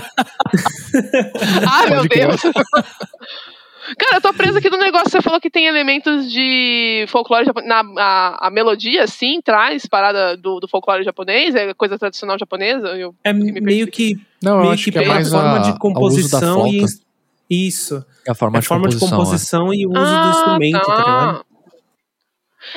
[1.70, 2.08] Ai, meu.
[2.08, 2.40] Deus!
[3.98, 5.10] Cara, eu tô presa aqui no negócio.
[5.10, 7.68] Você falou que tem elementos de folclore japonês.
[7.68, 12.88] Na, a, a melodia, sim, traz parada do, do folclore japonês, é coisa tradicional japonesa.
[12.88, 15.58] Eu, É me meio que, Não, eu meio acho que que é mais forma a,
[15.58, 16.84] de a uso da composição e.
[17.50, 18.04] Isso.
[18.26, 19.24] É a forma, É de, forma de composição, é.
[19.24, 21.44] composição e o uso do instrumento, tá ligado?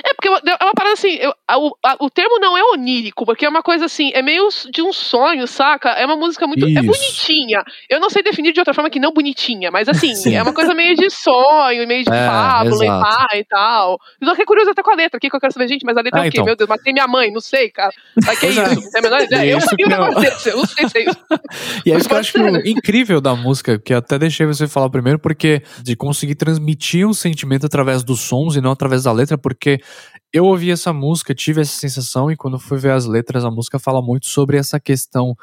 [0.04, 3.46] É, porque é uma parada assim, eu- o, a- o termo não é onírico, porque
[3.46, 5.90] é uma coisa assim, é meio de um sonho, saca?
[5.92, 6.66] É uma música muito.
[6.66, 6.84] É Isso.
[6.84, 7.64] bonitinha.
[7.90, 10.36] Eu não sei definir de outra forma que não bonitinha, mas assim, Sim.
[10.36, 13.98] é uma coisa meio de sonho, meio de É, fábula e pá e tal.
[14.22, 15.98] Eu tô até curioso até com a letra aqui, que eu quero saber, gente, mas
[15.98, 16.38] a letra Ah, é o quê?
[16.38, 16.46] então.
[16.46, 17.92] Meu Deus, matei minha mãe, não sei, cara.
[18.26, 18.52] Mas que é é.
[18.52, 18.62] isso?
[18.62, 19.52] Não tem a menor ideia.
[19.52, 20.08] Eu sabia que não.
[20.08, 21.18] negócio desse, eu não sei se é isso.
[21.86, 25.20] E é isso que eu acho incrível da música, que até deixei você falar primeiro,
[25.20, 29.80] porque de conseguir transmitir um sentimento através dos sons e não através da letra, porque
[30.32, 33.80] eu ouvi essa música, tive essa sensação, e quando fui ver as letras, a música
[33.80, 35.36] fala muito sobre essa questão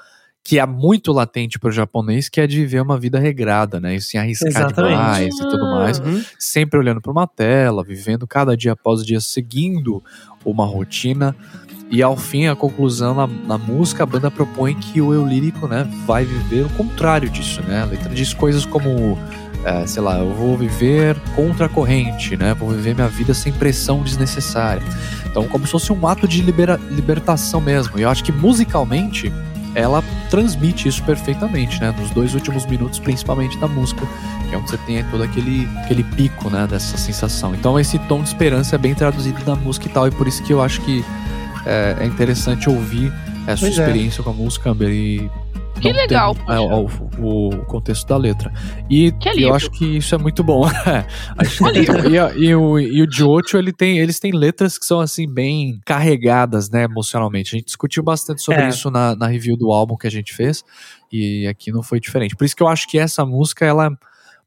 [0.45, 3.95] que é muito latente para o japonês, que é de viver uma vida regrada, né?
[3.95, 4.91] E sem arriscar Exatamente.
[4.91, 5.99] demais e tudo mais.
[6.01, 6.23] Uhum.
[6.39, 10.03] Sempre olhando para uma tela, vivendo cada dia após dia, seguindo
[10.45, 11.37] uma rotina.
[11.89, 15.69] E ao fim, a conclusão na, na música, a banda propõe que o eu lírico,
[15.69, 17.83] né, vai viver o contrário disso, né?
[17.83, 19.17] A letra diz coisas como,
[19.65, 22.55] é, sei lá, eu vou viver contra a corrente, né?
[22.55, 24.83] Vou viver minha vida sem pressão desnecessária.
[25.27, 27.99] Então, como se fosse um ato de libera- libertação mesmo.
[27.99, 29.33] E eu acho que musicalmente
[29.75, 31.95] ela transmite isso perfeitamente, né?
[31.99, 34.07] Nos dois últimos minutos, principalmente da música,
[34.49, 36.67] que é onde você tem todo aquele, aquele pico, né?
[36.67, 37.55] Dessa sensação.
[37.55, 40.43] Então, esse tom de esperança é bem traduzido na música e tal, e por isso
[40.43, 41.03] que eu acho que
[41.65, 43.11] é, é interessante ouvir
[43.47, 43.83] essa Pois é.
[43.83, 45.31] experiência com a música, Amber, e
[45.81, 48.53] Que não legal, muito, é, o, o- contexto da letra.
[48.89, 50.65] E Que eu acho que isso é muito bom.
[51.39, 54.85] Acho que- e, a- e o, e o Diocho, ele tem, eles têm letras que
[54.85, 57.55] são assim bem carregadas, né, emocionalmente.
[57.55, 58.69] A gente discutiu bastante sobre É.
[58.69, 60.63] isso na, na review do álbum que a gente fez
[61.11, 62.37] e aqui não foi diferente.
[62.37, 63.91] Por isso que eu acho que essa música ela é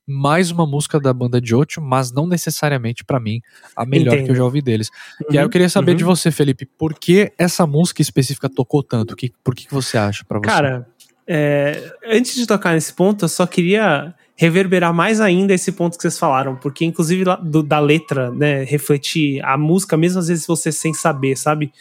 [0.08, 3.42] mais uma música da banda Diocho, mas não necessariamente pra mim
[3.76, 4.26] a melhor Entendo.
[4.26, 4.92] que eu já ouvi deles.
[5.32, 5.98] E aí eu queria saber uhum.
[5.98, 9.16] de você, Felipe, por que essa música específica tocou tanto?
[9.16, 10.46] Que, por que, que você acha pra você?
[10.46, 10.88] Cara,
[11.28, 16.02] é, antes de tocar nesse ponto, eu só queria reverberar mais ainda esse ponto que
[16.02, 20.46] vocês falaram, porque inclusive lá do- da letra, né, refletir a música, mesmo às vezes
[20.46, 21.72] você sem saber, sabe?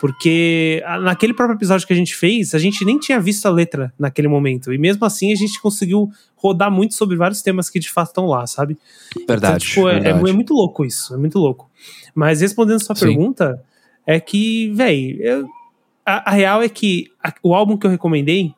[0.00, 3.92] Porque naquele próprio episódio que a gente fez, a gente nem tinha visto a letra
[3.98, 7.90] naquele momento, e mesmo assim a gente conseguiu rodar muito sobre vários temas que de
[7.90, 8.78] fato estão lá, sabe?
[9.28, 9.56] verdade.
[9.56, 10.30] Então, tipo, é- é, verdade.
[10.30, 11.70] é muito louco isso, é muito louco.
[12.14, 13.08] Mas respondendo sua Sim.
[13.08, 13.62] pergunta,
[14.06, 15.18] é que, véi,
[16.06, 18.54] a, a real é que a- o álbum que eu recomendei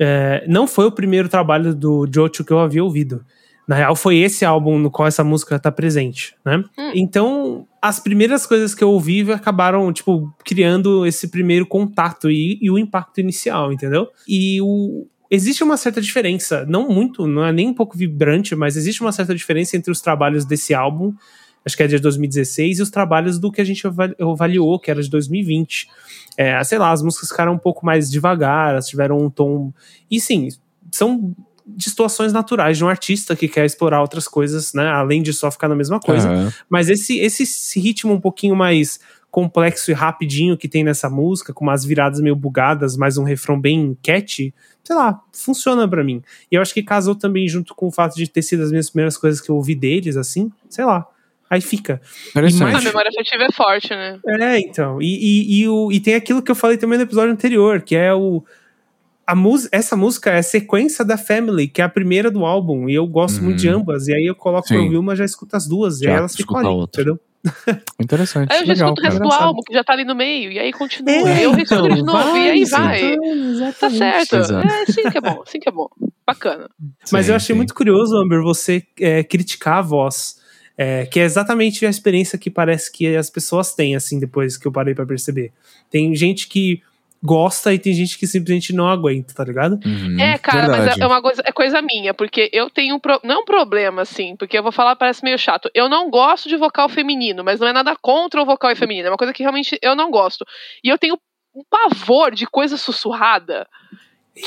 [0.00, 3.22] é, não foi o primeiro trabalho do Jocho que eu havia ouvido.
[3.68, 6.64] Na real, foi esse álbum no qual essa música tá presente, né?
[6.76, 6.92] Hum.
[6.94, 12.70] Então, as primeiras coisas que eu ouvi acabaram, tipo, criando esse primeiro contato e, e
[12.70, 14.08] o impacto inicial, entendeu?
[14.26, 18.76] E o, existe uma certa diferença, não muito, não é nem um pouco vibrante, mas
[18.76, 21.14] existe uma certa diferença entre os trabalhos desse álbum,
[21.64, 24.90] acho que é de 2016, e os trabalhos do que a gente avali- avaliou, que
[24.90, 25.88] era de 2020.
[26.36, 29.72] É, sei lá, as músicas ficaram um pouco mais devagar, elas tiveram um tom.
[30.10, 30.48] E sim,
[30.90, 31.34] são
[31.76, 34.86] distorções naturais de um artista que quer explorar outras coisas, né?
[34.88, 36.28] Além de só ficar na mesma coisa.
[36.28, 36.52] Aham.
[36.68, 38.98] Mas esse, esse, ritmo um pouquinho mais
[39.30, 43.60] complexo e rapidinho que tem nessa música, com umas viradas meio bugadas, mais um refrão
[43.60, 46.20] bem catchy, sei lá, funciona pra mim.
[46.50, 48.90] E eu acho que casou também junto com o fato de ter sido as minhas
[48.90, 51.06] primeiras coisas que eu ouvi deles, assim, sei lá.
[51.50, 52.00] Aí fica.
[52.30, 52.62] Interessante.
[52.72, 54.18] mais- A memória afetiva é forte, né?
[54.40, 55.02] É, então.
[55.02, 57.96] E, e, e, o, e tem aquilo que eu falei também no episódio anterior, que
[57.96, 58.44] é o.
[59.26, 62.88] A mus, essa música é a sequência da Family, que é a primeira do álbum,
[62.88, 63.44] e eu gosto Uhum.
[63.44, 64.08] muito de ambas.
[64.08, 64.84] E aí eu coloco pra Sim.
[64.84, 67.02] ouvir uma, já escuto as duas, e Já aí elas ficam ali, outra.
[67.02, 67.20] entendeu?
[68.00, 68.52] Interessante.
[68.52, 69.18] Aí eu já legal, escuto o resto cara.
[69.18, 69.46] do Engraçado.
[69.46, 71.10] álbum, que já tá ali no meio, e aí continua.
[71.12, 73.12] É, eu então, de novo, e aí vai.
[73.14, 74.36] então, Tá certo.
[74.36, 74.66] Exato.
[74.68, 75.88] É assim que é bom, assim que é bom.
[76.26, 76.68] Bacana.
[77.12, 77.56] Mas Sim, eu achei sim.
[77.56, 80.39] muito curioso, Amber, você é, criticar a voz.
[80.82, 84.66] É, que é exatamente a experiência que parece que as pessoas têm, assim, depois que
[84.66, 85.52] eu parei pra perceber.
[85.90, 86.82] Tem gente que
[87.22, 89.78] gosta e tem gente que simplesmente não aguenta, tá ligado?
[89.84, 91.02] Uhum, É, cara, mas verdade.
[91.02, 94.00] é, é uma coisa, é coisa minha, porque eu tenho um pro, não um problema,
[94.00, 95.70] assim, porque eu vou falar, parece meio chato.
[95.74, 99.10] Eu não gosto de vocal feminino, mas não é nada contra o vocal feminino, é
[99.10, 100.46] uma coisa que realmente eu não gosto.
[100.82, 101.18] E eu tenho
[101.54, 103.68] um pavor de coisa sussurrada.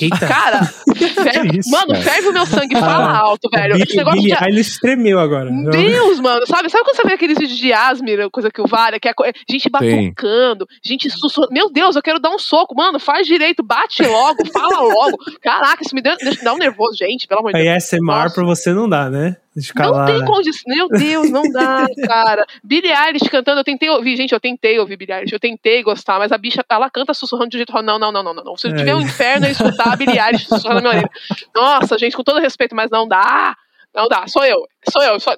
[0.02, 0.28] Eita.
[0.28, 0.64] Cara,
[0.96, 2.02] ferve- isso, mano, cara?
[2.02, 3.74] ferve o meu sangue, fala Ah, alto, velho.
[3.76, 5.50] Esse Billie, negócio Billie de, Eilish tremeu agora.
[5.72, 6.70] Deus, mano, sabe?
[6.70, 9.24] Sabe quando você vê aqueles vídeos de Asmir, coisa que o vale, que é co-
[9.50, 11.54] gente batucando, gente sussurrando.
[11.54, 15.18] Meu Deus, eu quero dar um soco, mano, faz direito, bate logo, fala logo.
[15.42, 17.84] Caraca, isso me dá, deixa- dá um nervoso, gente, pelo amor de Aí Deus.
[17.84, 18.36] SMR Nossa.
[18.36, 19.38] pra você não dá, né?
[19.62, 20.64] Ficar Não tem condição.
[20.68, 22.46] Meu Deus, não dá, cara.
[22.64, 26.18] Billie Eilish cantando, eu tentei ouvir, gente, eu tentei ouvir Billie Eilish, eu tentei gostar,
[26.20, 27.74] mas a bicha, ela canta sussurrando de um jeito.
[27.82, 28.58] Não, não, não, não, não.
[28.58, 28.78] Se eu É.
[28.78, 31.10] tiver um inferno, eu escutar a Billie Eilish sussurrando na minha orelha.
[31.56, 33.56] Nossa, gente, com todo respeito, mas não dá.
[33.96, 34.68] Não dá, sou eu.
[34.90, 35.20] Sou eu.
[35.20, 35.36] Sou...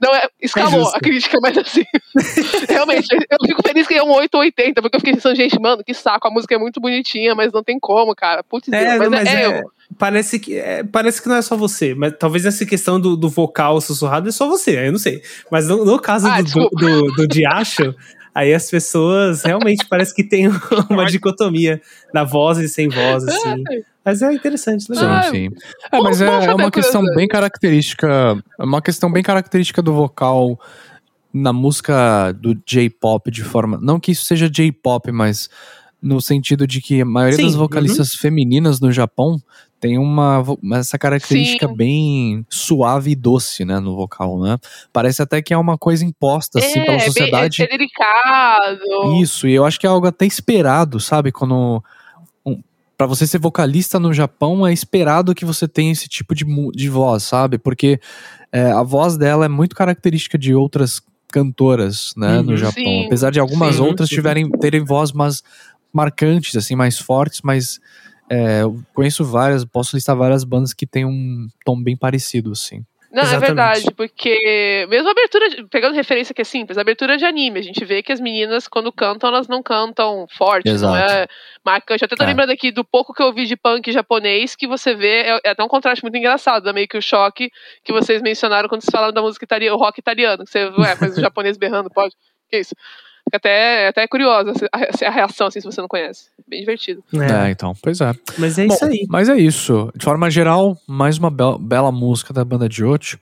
[0.00, 0.96] Não, é, escalou justo.
[0.96, 1.84] a crítica, mas assim.
[2.66, 5.60] realmente, eu fico feliz que é um 8 ou 80, porque eu fiquei pensando, gente,
[5.60, 8.42] mano, que saco, a música é muito bonitinha, mas não tem como, cara.
[8.42, 9.70] Putz, É, Deus, mas, mas é, é, eu.
[9.96, 13.28] Parece que é, parece que não é só você, mas talvez essa questão do, do
[13.28, 15.22] vocal sussurrado é só você, aí eu não sei.
[15.50, 17.94] Mas no, no caso Ah, do, do, do, do Diacho,
[18.34, 20.48] aí as pessoas realmente parece que tem
[20.90, 21.80] uma dicotomia
[22.12, 23.64] da voz e sem voz, assim.
[24.04, 25.10] Mas é interessante, legal.
[25.10, 25.48] Ah, Sim, sim.
[25.92, 28.42] É, mas é, é uma questão bem característica.
[28.58, 30.58] É uma questão bem característica do vocal
[31.32, 33.78] na música do J-pop de forma.
[33.82, 35.50] Não que isso seja J-pop, mas
[36.00, 37.60] no sentido de que a maioria Sim, das uhum.
[37.60, 39.40] vocalistas femininas no Japão
[39.80, 40.42] tem uma
[40.74, 41.74] essa característica Sim.
[41.76, 44.58] bem suave e doce, né, no vocal, né?
[44.92, 47.62] Parece até que é uma coisa imposta assim pela é, bem- sociedade.
[47.62, 49.20] é, é delicado.
[49.22, 51.30] Isso, e eu acho que é algo até esperado, sabe?
[51.32, 51.82] Quando.
[52.44, 52.60] Um,
[52.96, 56.88] para você ser vocalista no Japão, é esperado que você tenha esse tipo de, de
[56.88, 57.56] voz, sabe?
[57.58, 58.00] Porque
[58.50, 62.42] é, a voz dela é muito característica de outras cantoras, né, Uhum.
[62.42, 62.82] no Japão.
[62.82, 64.14] Sim, Apesar de algumas sim, outras sim.
[64.16, 65.42] tiverem, terem voz mais
[65.92, 67.78] marcantes, assim, mais fortes, mas
[68.30, 72.84] é, eu conheço várias, posso listar várias bandas que têm um tom bem parecido, assim.
[73.10, 73.44] Não, Exatamente.
[73.44, 77.24] é verdade, porque mesmo a abertura, de- pegando referência que é simples, a abertura de
[77.24, 81.10] anime, a gente vê que as meninas, quando cantam, elas não cantam forte, não Exato.
[81.10, 81.26] é
[81.64, 82.02] marcante.
[82.02, 82.26] Eu até tô É.
[82.26, 85.50] lembrando aqui do pouco que eu vi de punk japonês, que você vê, é, é
[85.52, 87.48] até um contraste muito engraçado, dá meio que o choque
[87.82, 90.94] que vocês mencionaram quando vocês falaram da música italiana, o rock italiano, que você, ué,
[91.00, 92.14] mas o japonês berrando, pode?
[92.50, 92.74] Que isso?
[93.28, 96.28] Fica até, até curiosa a, a reação, assim, se você não conhece.
[96.48, 97.04] Bem divertido.
[97.12, 98.12] É, então, pois é.
[98.38, 99.06] Mas é Bom, isso aí.
[99.08, 99.90] Mas é isso.
[99.94, 103.18] De forma geral, mais uma bel- bela música da banda de hoje.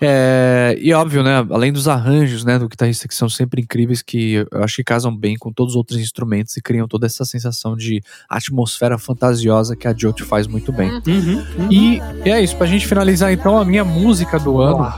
[0.00, 1.46] É, e óbvio, né?
[1.50, 5.16] Além dos arranjos, né, do guitarrista que são sempre incríveis, que eu acho que casam
[5.16, 9.88] bem com todos os outros instrumentos e criam toda essa sensação de atmosfera fantasiosa que
[9.88, 10.90] a Jot faz muito bem.
[10.90, 11.02] Hum.
[11.06, 11.72] Uhum, uhum.
[11.72, 14.92] E, e é isso, pra gente finalizar então a minha música do ano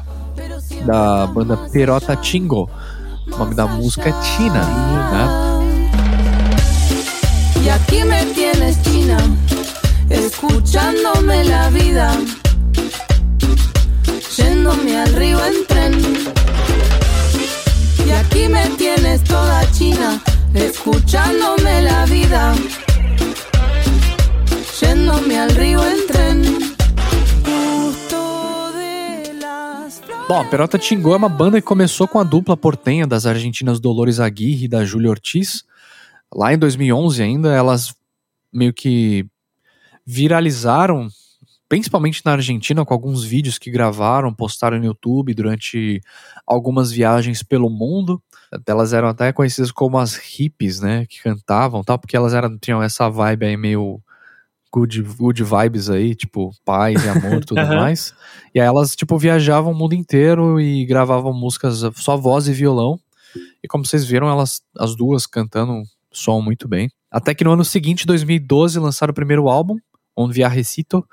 [0.84, 2.68] da banda Perota Tingo.
[3.32, 4.64] O nome da música é Tina,
[5.12, 5.50] né?
[7.64, 9.18] Y aquí me tienes China,
[10.08, 12.12] escuchándome la vida,
[14.36, 15.92] yéndome al río en tren.
[18.06, 20.20] Y aquí me tienes toda China,
[20.54, 22.54] escuchándome la vida,
[30.30, 34.20] Bom, Perota Tingo é uma banda que começou com a dupla portenha das argentinas Dolores
[34.20, 35.64] Aguirre e da Júlia Ortiz.
[36.32, 37.92] Lá em 2011 ainda, elas
[38.52, 39.26] meio que
[40.06, 41.08] viralizaram,
[41.68, 46.00] principalmente na Argentina, com alguns vídeos que gravaram, postaram no YouTube durante
[46.46, 48.22] algumas viagens pelo mundo.
[48.68, 52.80] Elas eram até conhecidas como as hippies, né, que cantavam, tal, porque elas eram tinham
[52.80, 54.00] essa vibe aí meio
[54.72, 58.14] good, good vibes aí, tipo paz e amor e tudo mais.
[58.54, 62.98] E aí elas, tipo, viajavam o mundo inteiro e gravavam músicas só voz e violão.
[63.62, 66.90] E como vocês viram, elas, as duas cantando soam muito bem.
[67.10, 69.76] Até que no ano seguinte, 2012, lançaram o primeiro álbum,
[70.16, 71.04] On Viajecito.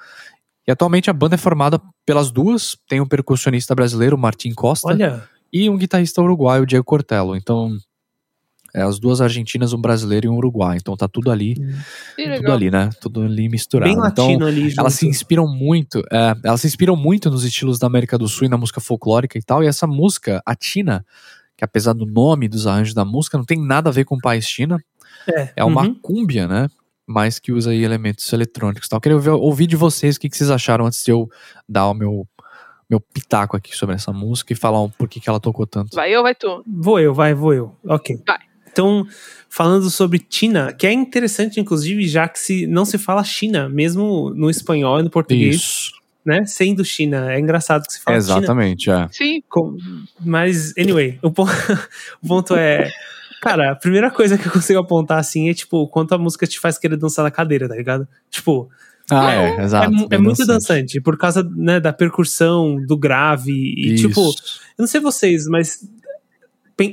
[0.68, 2.78] E atualmente a banda é formada pelas duas.
[2.88, 7.36] Tem um percussionista brasileiro, Martim Costa, Olha, e um guitarrista uruguaio, Diego Cortello.
[7.36, 7.78] Então,
[8.74, 10.78] é as duas argentinas, um brasileiro e um uruguaio.
[10.78, 11.56] Então tá tudo ali,
[12.16, 12.54] Que tudo legal.
[12.54, 12.90] ali, né?
[13.02, 13.92] Tudo ali misturado.
[13.92, 14.62] bem então, latino ali.
[14.62, 14.92] elas junto.
[14.92, 18.50] se inspiram muito, é, elas se inspiram muito nos estilos da América do Sul e
[18.50, 19.64] na música folclórica e tal.
[19.64, 21.06] E essa música, a Tina,
[21.56, 24.48] que apesar do nome dos arranjos da música, não tem nada a ver com País
[24.48, 24.78] Tina.
[25.28, 25.96] É, É uma uhum.
[25.96, 26.68] cúmbia, né?
[27.06, 29.00] Mas que usa aí elementos eletrônicos e tal.
[29.02, 31.30] Queria ouvir, ouvir de vocês o que, que vocês acharam antes de eu
[31.68, 32.28] dar o meu,
[32.90, 35.96] meu pitaco aqui sobre essa música e falar um por que que ela tocou tanto.
[35.96, 36.64] Vai eu, vai tu.
[36.68, 37.76] Vou eu, vai, vou eu.
[37.86, 38.22] Ok.
[38.28, 38.40] Vai.
[38.80, 39.08] Então,
[39.50, 44.30] falando sobre China, que é interessante, inclusive, já que se, não se fala China, mesmo
[44.36, 45.92] no espanhol e no português, Isso,
[46.24, 46.46] né?
[46.46, 47.34] Sendo China.
[47.34, 48.38] É engraçado que se fala China.
[48.38, 49.08] exatamente, é.
[49.12, 49.42] Sim.
[49.50, 49.76] Com-
[50.24, 51.48] Mas, anyway, o, pon-
[52.22, 52.92] o ponto é.
[53.42, 56.46] Cara, a primeira coisa que eu consigo apontar assim é, tipo, o quanto a música
[56.46, 58.08] te faz querer dançar na cadeira, tá ligado?
[58.30, 58.70] Tipo,
[59.10, 59.86] Ah, é, exato.
[59.86, 64.08] é, mu- é bem muito dançante, por causa né, da percussão, do grave, e Isso.
[64.08, 65.80] tipo, eu não sei vocês, mas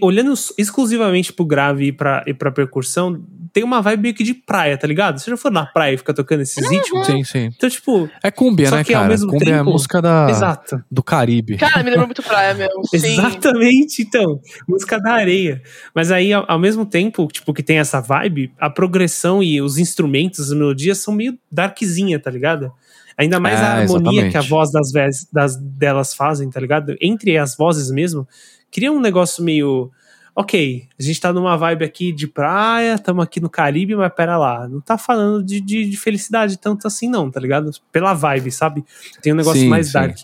[0.00, 4.34] olhando exclusivamente pro grave e pra, e pra percussão, tem uma vibe meio que de
[4.34, 5.18] praia, tá ligado?
[5.20, 7.06] Você já foi na praia e fica tocando esses ritmos?
[7.06, 7.50] Sim, sim.
[7.56, 9.10] Então, tipo, É cúmbia, Só né, que ao cara?
[9.12, 10.82] mesmo Cúmbia é a tempo- música da, exato.
[10.90, 11.56] do Caribe.
[11.56, 12.82] Cara, me lembra muito praia mesmo.
[12.88, 12.96] Sim.
[13.12, 15.62] Exatamente, então, música da areia.
[15.94, 19.78] Mas aí, ao, ao mesmo tempo, tipo, que tem essa vibe, a progressão e os
[19.78, 22.72] instrumentos, as melodias são meio darkzinha, tá ligado?
[23.16, 24.48] Ainda mais a É, harmonia que a exatamente.
[24.50, 24.90] voz das,
[25.32, 26.96] das delas fazem, tá ligado?
[27.00, 28.26] Entre as vozes mesmo,
[28.74, 29.90] cria um negócio meio.
[30.36, 34.36] Ok, a gente tá numa vibe aqui de praia, tamo aqui no Caribe, mas pera
[34.36, 37.70] lá, não tá falando de, de, de felicidade tanto assim, não, tá ligado?
[37.92, 38.84] Pela vibe, sabe?
[39.22, 39.92] Tem um negócio Sim, mais sim.
[39.92, 40.18] dark.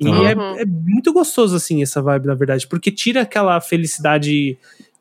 [0.00, 0.26] E Uhum.
[0.26, 4.58] é, é muito gostoso, assim, essa vibe, na verdade, porque tira aquela felicidade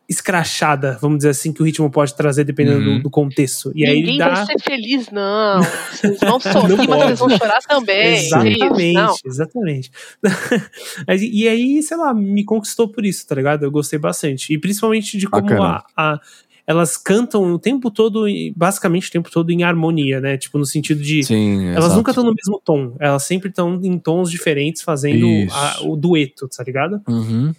[0.08, 2.98] escrachada, vamos dizer assim, que o ritmo pode trazer dependendo Uhum.
[2.98, 3.72] do, do contexto.
[3.74, 4.30] E aí Ninguém dá.
[4.30, 5.62] vai ser feliz, não.
[5.62, 8.16] Vocês vão sorrir, Não mas vocês vão chorar também.
[8.18, 9.92] Exatamente, Isso, exatamente.
[11.20, 13.64] E aí, sei lá, me conquistou por isso, tá ligado?
[13.64, 14.54] Eu gostei bastante.
[14.54, 16.20] E principalmente de como a, a-
[16.66, 20.38] elas cantam o tempo todo, e- basicamente o tempo todo em harmonia, né?
[20.38, 21.24] Tipo, no sentido de.
[21.24, 21.96] Sim, Elas exato.
[21.98, 26.48] nunca estão no mesmo tom, elas sempre estão em tons diferentes fazendo a- o dueto,
[26.48, 27.02] tá ligado?
[27.08, 27.54] Uhum,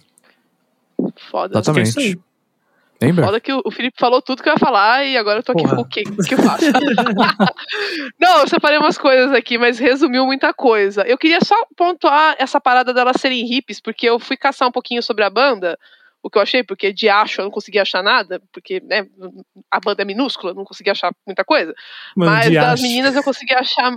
[1.29, 1.59] Foda.
[1.59, 2.19] Acho que é isso exatamente.
[3.01, 3.25] Lembra?
[3.25, 5.63] Foda que o Felipe falou tudo que eu ia falar e agora eu tô aqui
[5.63, 5.75] Porra.
[5.75, 6.03] com o quê?
[6.07, 6.65] O que eu faço?
[8.19, 11.01] Não, eu separei umas coisas aqui, mas resumiu muita coisa.
[11.03, 15.03] Eu queria só pontuar essa parada delas serem hippies, porque eu fui caçar um pouquinho
[15.03, 15.77] sobre a banda,
[16.23, 19.05] o que eu achei, porque de acho eu não consegui achar nada, porque né,
[19.69, 21.73] a banda é minúscula, eu não consegui achar muita coisa.
[22.15, 22.81] Mano, mas das acho.
[22.83, 23.93] meninas eu consegui achar.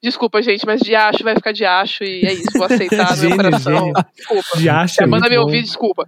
[0.00, 3.28] Desculpa, gente, mas de acho vai ficar de acho e é isso, vou aceitar no
[3.28, 3.78] meu coração.
[3.78, 3.94] gênio.
[4.14, 4.58] Desculpa.
[4.58, 6.06] De acho é a banda muito me ouvir, desculpa.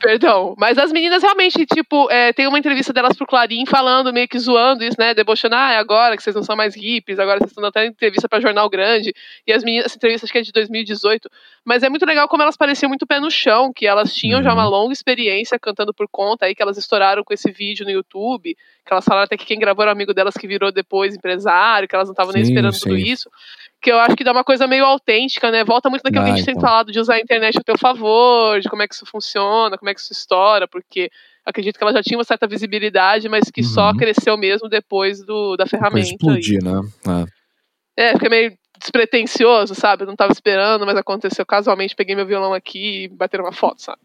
[0.00, 0.54] Perdão.
[0.56, 4.38] Mas as meninas realmente, tipo, é, tem uma entrevista delas pro Clarim falando, meio que
[4.38, 5.12] zoando isso, né?
[5.12, 7.86] Debochando, ah, é agora que vocês não são mais hippies, agora vocês estão dando até
[7.86, 9.12] entrevista pra Jornal Grande.
[9.46, 11.28] E as meninas, essa entrevista acho que é de 2018.
[11.64, 14.50] Mas é muito legal como elas pareciam muito pé no chão, que elas tinham já
[14.50, 14.56] Uhum.
[14.56, 18.56] uma longa experiência cantando por conta, aí que elas estouraram com esse vídeo no YouTube,
[18.86, 21.86] que elas falaram até que quem gravou era um amigo delas que virou depois empresário,
[21.86, 23.02] que elas não estavam nem Sim, esperando tudo sim.
[23.02, 23.30] isso
[23.80, 25.64] que eu acho que dá uma coisa meio autêntica, né?
[25.64, 26.68] Volta muito naquilo que a Ah, gente tem então.
[26.68, 29.88] falado de usar a internet a teu favor, de como é que isso funciona, como
[29.90, 31.10] é que isso estoura, porque
[31.44, 33.96] acredito que ela já tinha uma certa visibilidade, mas que só Uhum.
[33.96, 36.08] cresceu mesmo depois do, da ferramenta.
[36.08, 36.80] explodir, né?
[37.96, 38.10] É.
[38.10, 40.02] É, fica meio despretensioso, sabe?
[40.02, 43.82] Eu não tava esperando, mas aconteceu casualmente, peguei meu violão aqui e bateram uma foto,
[43.82, 43.98] sabe?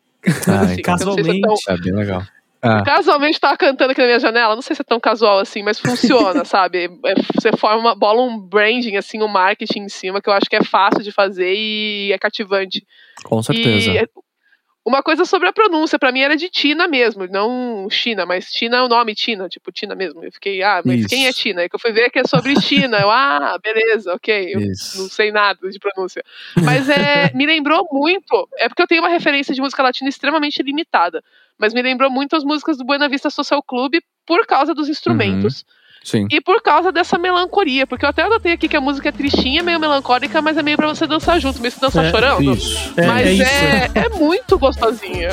[0.48, 0.98] Ah, Assim, então.
[0.98, 2.24] sei se é tão- É bem legal.
[2.67, 5.62] Ah, Casualmente tava cantando aqui na minha janela, não sei se é tão casual assim,
[5.62, 6.86] mas funciona, sabe?
[7.06, 10.49] É, você forma, uma- bola um branding, assim, um marketing em cima, que eu acho
[10.49, 12.86] que é fácil de fazer e é cativante.
[13.23, 13.91] com certeza.
[13.91, 14.08] E
[14.86, 18.78] uma coisa sobre a pronúncia, pra mim era de Tina mesmo, não China, mas Tina
[18.78, 20.23] é o nome Tina, tipo Tina mesmo.
[20.23, 21.10] Eu fiquei, ah, mas Isso.
[21.10, 21.62] quem é Tina?
[21.62, 22.99] Aí que eu fui ver que é sobre China.
[22.99, 24.54] Eu, ah, beleza, ok.
[24.54, 25.01] Eu Isso.
[25.01, 26.23] não sei nada de pronúncia.
[26.63, 28.47] Mas é, me lembrou muito.
[28.58, 31.23] É porque eu tenho uma referência de música latina extremamente limitada.
[31.60, 33.94] Mas me lembrou muito as músicas do Buena Vista Social Club
[34.26, 35.63] por causa dos instrumentos
[36.04, 36.28] Sim.
[36.32, 37.88] e por causa dessa melancolia.
[37.88, 40.78] Porque eu até anotei aqui que a música é tristinha, meio melancólica, mas é meio
[40.78, 42.54] pra você dançar junto, meio se dançar É, chorando.
[42.54, 42.94] Isso.
[42.98, 43.44] É, Mas é isso.
[43.44, 45.30] é, é muito gostosinha.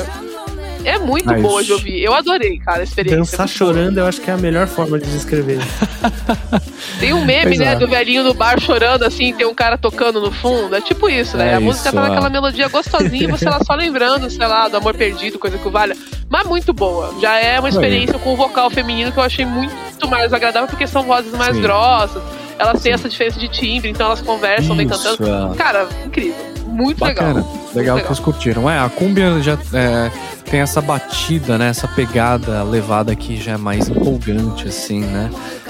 [0.83, 2.01] É muito É boa de ouvir.
[2.03, 3.17] Eu adorei, cara, a experiência.
[3.19, 5.59] Dançar chorando, eu acho que é a melhor forma de descrever.
[6.99, 7.75] Tem um meme, Pois né, é.
[7.75, 10.75] do velhinho no bar chorando, assim, tem um cara tocando no fundo.
[10.75, 11.51] É tipo isso, né?
[11.51, 12.09] É a música isso, tá é.
[12.09, 15.95] naquela melodia gostosinha, você lá só lembrando, sei lá, do amor perdido, coisa que valha.
[16.29, 17.13] Mas muito boa.
[17.21, 20.87] Já é uma experiência com o vocal feminino que eu achei muito mais agradável, porque
[20.87, 21.61] são vozes mais Sim.
[21.61, 22.21] grossas.
[22.57, 25.17] Elas têm essa diferença de timbre, então elas conversam, vem cantando.
[25.53, 25.55] é.
[25.55, 26.35] Cara, incrível.
[26.73, 27.33] Muito Bacana.
[27.35, 27.53] legal.
[27.53, 27.97] Legal, legal.
[27.99, 28.69] que vocês curtiram.
[28.69, 30.11] É, a cumbia já é,
[30.49, 31.69] tem essa batida, né?
[31.69, 35.29] Essa pegada levada que já é mais empolgante, assim, né?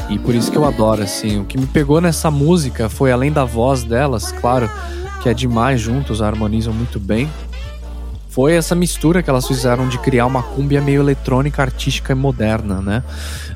[0.10, 1.42] E por isso que eu adoro, assim.
[1.42, 4.70] O que me pegou nessa música foi, além da voz delas, claro,
[5.22, 7.30] que é demais juntos, harmonizam muito bem.
[8.30, 12.82] Foi essa mistura que elas fizeram de criar uma cumbia meio eletrônica, artística e moderna,
[12.82, 13.04] né?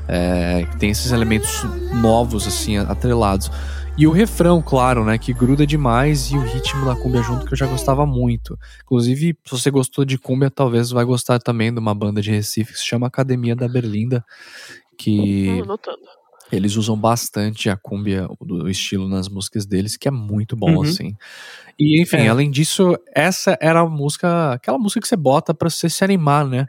[0.06, 3.50] É, que tem esses elementos novos, assim, atrelados.
[3.98, 5.18] E o refrão, claro, né?
[5.18, 8.56] Que gruda demais e o ritmo da cumbia junto que eu já gostava muito.
[8.84, 12.72] Inclusive, se você gostou de cumbia, talvez vai gostar também de uma banda de Recife
[12.72, 14.24] que se chama Academia da Berlinda,
[14.96, 15.98] que anotando.
[16.52, 20.82] eles usam bastante a cumbia, do estilo nas músicas deles, que é muito bom, Uhum.
[20.82, 21.16] assim.
[21.76, 22.28] E, enfim, É.
[22.28, 26.46] além disso, essa era a música, aquela música que você bota pra você se animar,
[26.46, 26.66] né?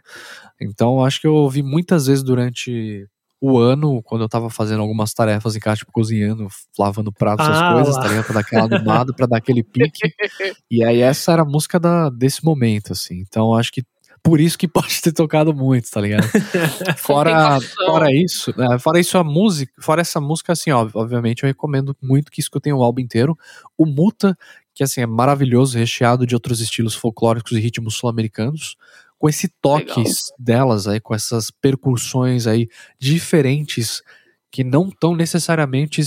[0.59, 3.07] Então, acho que eu ouvi muitas vezes durante
[3.41, 6.47] o ano, quando eu tava fazendo algumas tarefas em casa, tipo cozinhando,
[6.77, 8.01] lavando pratos, essas Ah, coisas, lá.
[8.01, 8.25] tá ligado?
[8.25, 9.99] Pra dar aquela animada, pra dar aquele pique.
[10.71, 13.15] E aí, essa era a música da, desse momento, assim.
[13.27, 13.83] Então, acho que
[14.21, 16.27] por isso que pode ter tocado muito, tá ligado?
[16.97, 21.47] Fora, fora isso, né, fora isso a música, fora essa música assim, ó, obviamente eu
[21.47, 23.37] recomendo muito que escutem o álbum inteiro.
[23.77, 24.37] O Muta,
[24.75, 28.75] que assim é maravilhoso, recheado de outros estilos folclóricos e ritmos sul-americanos,
[29.19, 34.01] com esse toques delas aí, com essas percussões aí diferentes
[34.51, 36.01] que não estão necessariamente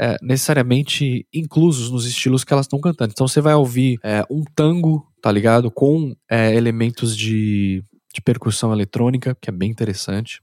[0.00, 3.10] é, necessariamente inclusos nos estilos que elas estão cantando.
[3.12, 5.70] Então você vai ouvir é, um tango, tá ligado?
[5.72, 7.82] Com é, elementos de,
[8.14, 10.40] de percussão eletrônica, que é bem interessante.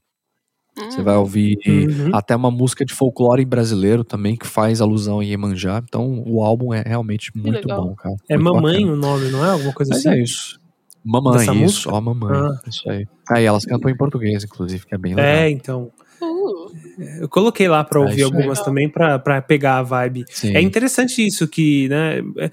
[0.90, 2.10] Você vai ouvir Uhum.
[2.14, 5.82] até uma música de folclore brasileiro também, que faz alusão a Iemanjá.
[5.82, 8.14] Então o álbum é realmente muito bom, cara.
[8.28, 8.92] É Muito Mamãe bacana.
[8.92, 9.50] o nome, não é?
[9.52, 10.18] Alguma coisa Mas assim?
[10.18, 10.60] é isso.
[11.06, 11.60] Mamãe, Dessa isso.
[11.62, 11.94] música?
[11.94, 12.36] Ó, mamãe.
[12.36, 12.60] Ah.
[12.68, 13.06] Isso aí.
[13.30, 15.30] Aí elas cantam em português, inclusive, que é bem legal.
[15.30, 15.90] É, então.
[16.20, 16.66] uh.
[17.20, 20.24] Eu coloquei lá pra É ouvir algumas também pra, pra pegar a vibe.
[20.30, 20.56] Sim.
[20.56, 22.18] É interessante isso que, né?
[22.38, 22.50] É,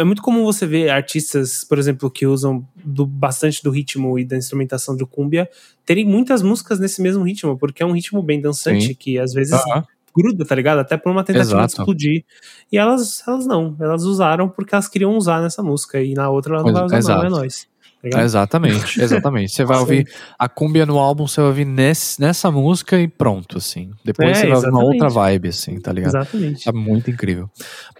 [0.00, 4.24] é muito comum você ver artistas, por exemplo, que usam do- bastante do ritmo e
[4.24, 5.48] da instrumentação do cumbia,
[5.84, 8.94] terem muitas músicas nesse mesmo ritmo, porque é um ritmo bem dançante Sim.
[8.94, 9.58] que às vezes
[10.14, 10.78] gruda, tá ligado?
[10.78, 11.66] Até por uma tentativa Exato.
[11.66, 12.24] de explodir.
[12.70, 16.54] E elas, elas não, elas usaram porque elas queriam usar nessa música e na outra
[16.56, 17.66] ela não vai usar, não, é exato.
[18.10, 18.24] Tá ligado?
[18.24, 19.52] Exatamente, exatamente.
[19.52, 23.58] Você vai ouvir a cumbia no álbum, você vai ouvir nesse, nessa música e pronto,
[23.58, 23.90] assim.
[24.04, 26.10] Depois É, você vai ouvir uma outra vibe, assim, tá ligado?
[26.16, 26.64] Exatamente.
[26.64, 27.50] Tá muito incrível.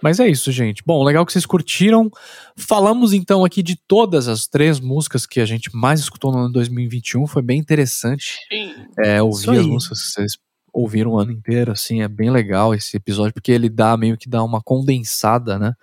[0.01, 0.81] Mas é isso, gente.
[0.85, 2.09] Bom, legal que vocês curtiram.
[2.55, 6.51] Falamos então aqui de todas as três músicas que a gente mais escutou no ano
[6.51, 7.27] 2021.
[7.27, 8.73] Foi bem interessante Sim.
[8.99, 10.31] é, ouvir as músicas que vocês
[10.73, 12.01] ouviram o ano inteiro, assim.
[12.01, 15.73] É bem legal esse episódio, porque ele dá meio que dá uma condensada, né?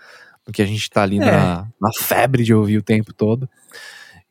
[0.44, 1.20] Porque a gente tá ali É.
[1.24, 3.48] na, na febre de ouvir o tempo todo.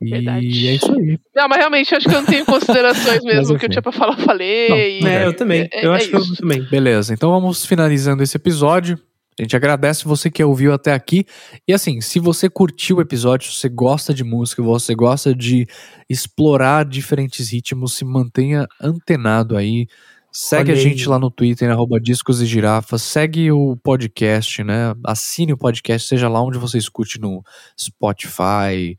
[0.05, 0.67] E Verdade.
[0.67, 1.19] é isso aí.
[1.35, 3.55] Não, mas realmente acho que eu não tenho considerações mesmo.
[3.55, 4.69] O que eu tinha pra falar, eu falei.
[4.69, 5.69] Não, e- É, eu também.
[5.71, 6.35] é- eu é acho que eu isso.
[6.35, 6.61] também.
[6.63, 8.99] Beleza, então vamos finalizando esse episódio.
[9.39, 11.25] A gente agradece você que ouviu até aqui.
[11.67, 15.65] E assim, se você curtiu o episódio, se você gosta de música, você gosta de
[16.07, 19.87] explorar diferentes ritmos, se mantenha antenado aí.
[20.31, 23.01] Segue Olha a gente lá no Twitter, arroba Discos e Girafas.
[23.03, 24.93] Segue o podcast, né?
[25.05, 27.43] Assine o podcast, seja lá onde você escute no
[27.79, 28.97] Spotify,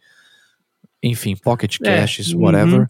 [1.09, 2.43] enfim, Pocket É, Casts, uhum.
[2.43, 2.89] whatever.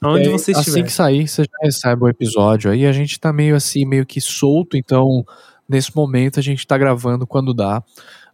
[0.00, 0.82] Aonde E aí, você Assim estiver.
[0.84, 2.70] que sair, você já recebe o episódio.
[2.70, 5.24] Aí a gente tá meio assim, meio que solto, então
[5.68, 7.82] nesse momento a gente tá gravando quando dá,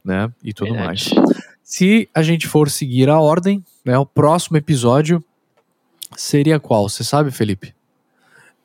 [0.05, 0.31] né?
[0.43, 1.05] E tudo mais.
[1.09, 1.45] Verdade.
[1.63, 3.97] Se a gente for seguir a ordem, né?
[3.99, 5.25] O próximo episódio
[6.17, 6.89] seria qual?
[6.89, 7.75] Você sabe, Felipe?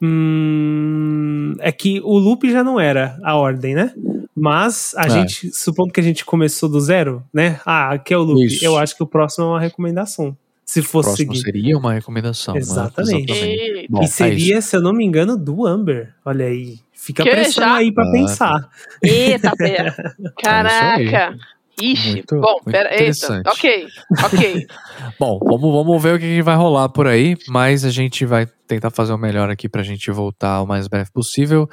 [0.02, 3.94] Hum, é que o loop já não era a ordem, né?
[4.40, 5.10] Mas a É.
[5.10, 7.60] gente, supondo que a gente começou do zero, né?
[7.66, 8.46] Ah, aqui é o loop.
[8.46, 8.64] Isso.
[8.64, 10.36] Eu acho que o próximo é uma recomendação.
[10.66, 11.46] Se O fosse próximo seguir.
[11.46, 12.54] seria uma recomendação.
[12.54, 12.60] né?
[12.60, 13.32] Exatamente.
[13.34, 13.88] Eita.
[13.90, 16.14] Bom, e é seria, se eu não me engano, do Amber.
[16.24, 16.78] Olha aí.
[16.94, 17.76] Fica Que pressão já?
[17.78, 18.70] aí pra Ah, pensar.
[19.02, 19.96] Eita, pera.
[20.44, 21.36] Caraca.
[21.82, 22.12] Ixi.
[22.12, 23.02] Muito- Bom, muito pera.
[23.04, 23.42] Eita.
[23.48, 23.88] Ok.
[24.26, 24.68] Ok.
[25.20, 28.46] Bom, vamos, vamos ver o que que vai rolar por aí, mas a gente vai
[28.68, 31.70] tentar fazer o melhor aqui pra gente voltar o mais breve possível.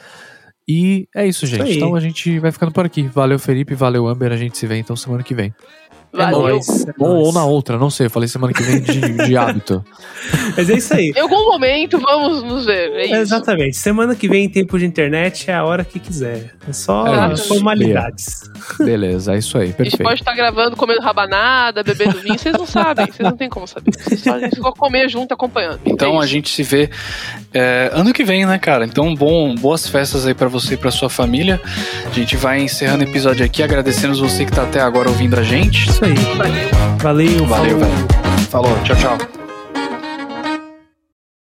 [0.69, 1.77] E é isso, gente.
[1.77, 3.03] Então a gente vai ficando por aqui.
[3.03, 3.75] Valeu, Felipe.
[3.75, 4.33] Valeu, Amber.
[4.33, 5.55] A gente se vê então semana que vem.
[6.17, 6.41] Valeu.
[6.41, 7.27] nóis, é Ou, nóis.
[7.27, 8.07] ou na outra, não sei.
[8.07, 9.85] Eu falei semana que vem de, de hábito.
[10.57, 11.13] Mas é isso aí.
[11.17, 12.91] Em algum momento vamos nos ver.
[12.93, 13.15] É isso.
[13.17, 13.77] Exatamente.
[13.77, 16.53] Semana que vem, em tempo de internet, é a hora que quiser.
[16.69, 18.51] É só É formalidades.
[18.79, 19.65] Beleza, é isso aí.
[19.65, 20.03] A gente Perfeito.
[20.03, 22.39] pode estar gravando, comendo rabanada, bebendo vinho.
[22.39, 23.07] Vocês não sabem.
[23.07, 23.93] Vocês não têm como saber.
[23.97, 25.81] Vocês só, a gente só comer junto, acompanhando.
[25.85, 26.91] Então É a gente se vê
[27.55, 28.85] é, ano que vem, né, cara?
[28.85, 31.61] Então bom, boas festas aí pra você e pra sua família.
[32.07, 35.43] A gente vai encerrando o episódio aqui, agradecendo você que tá até agora ouvindo a
[35.43, 35.89] gente.
[35.89, 36.15] Isso aí.
[36.37, 37.47] Valeu.
[37.47, 37.79] Valeu, Valeu,
[38.51, 38.79] falou.
[38.85, 39.46] tchau, tchau.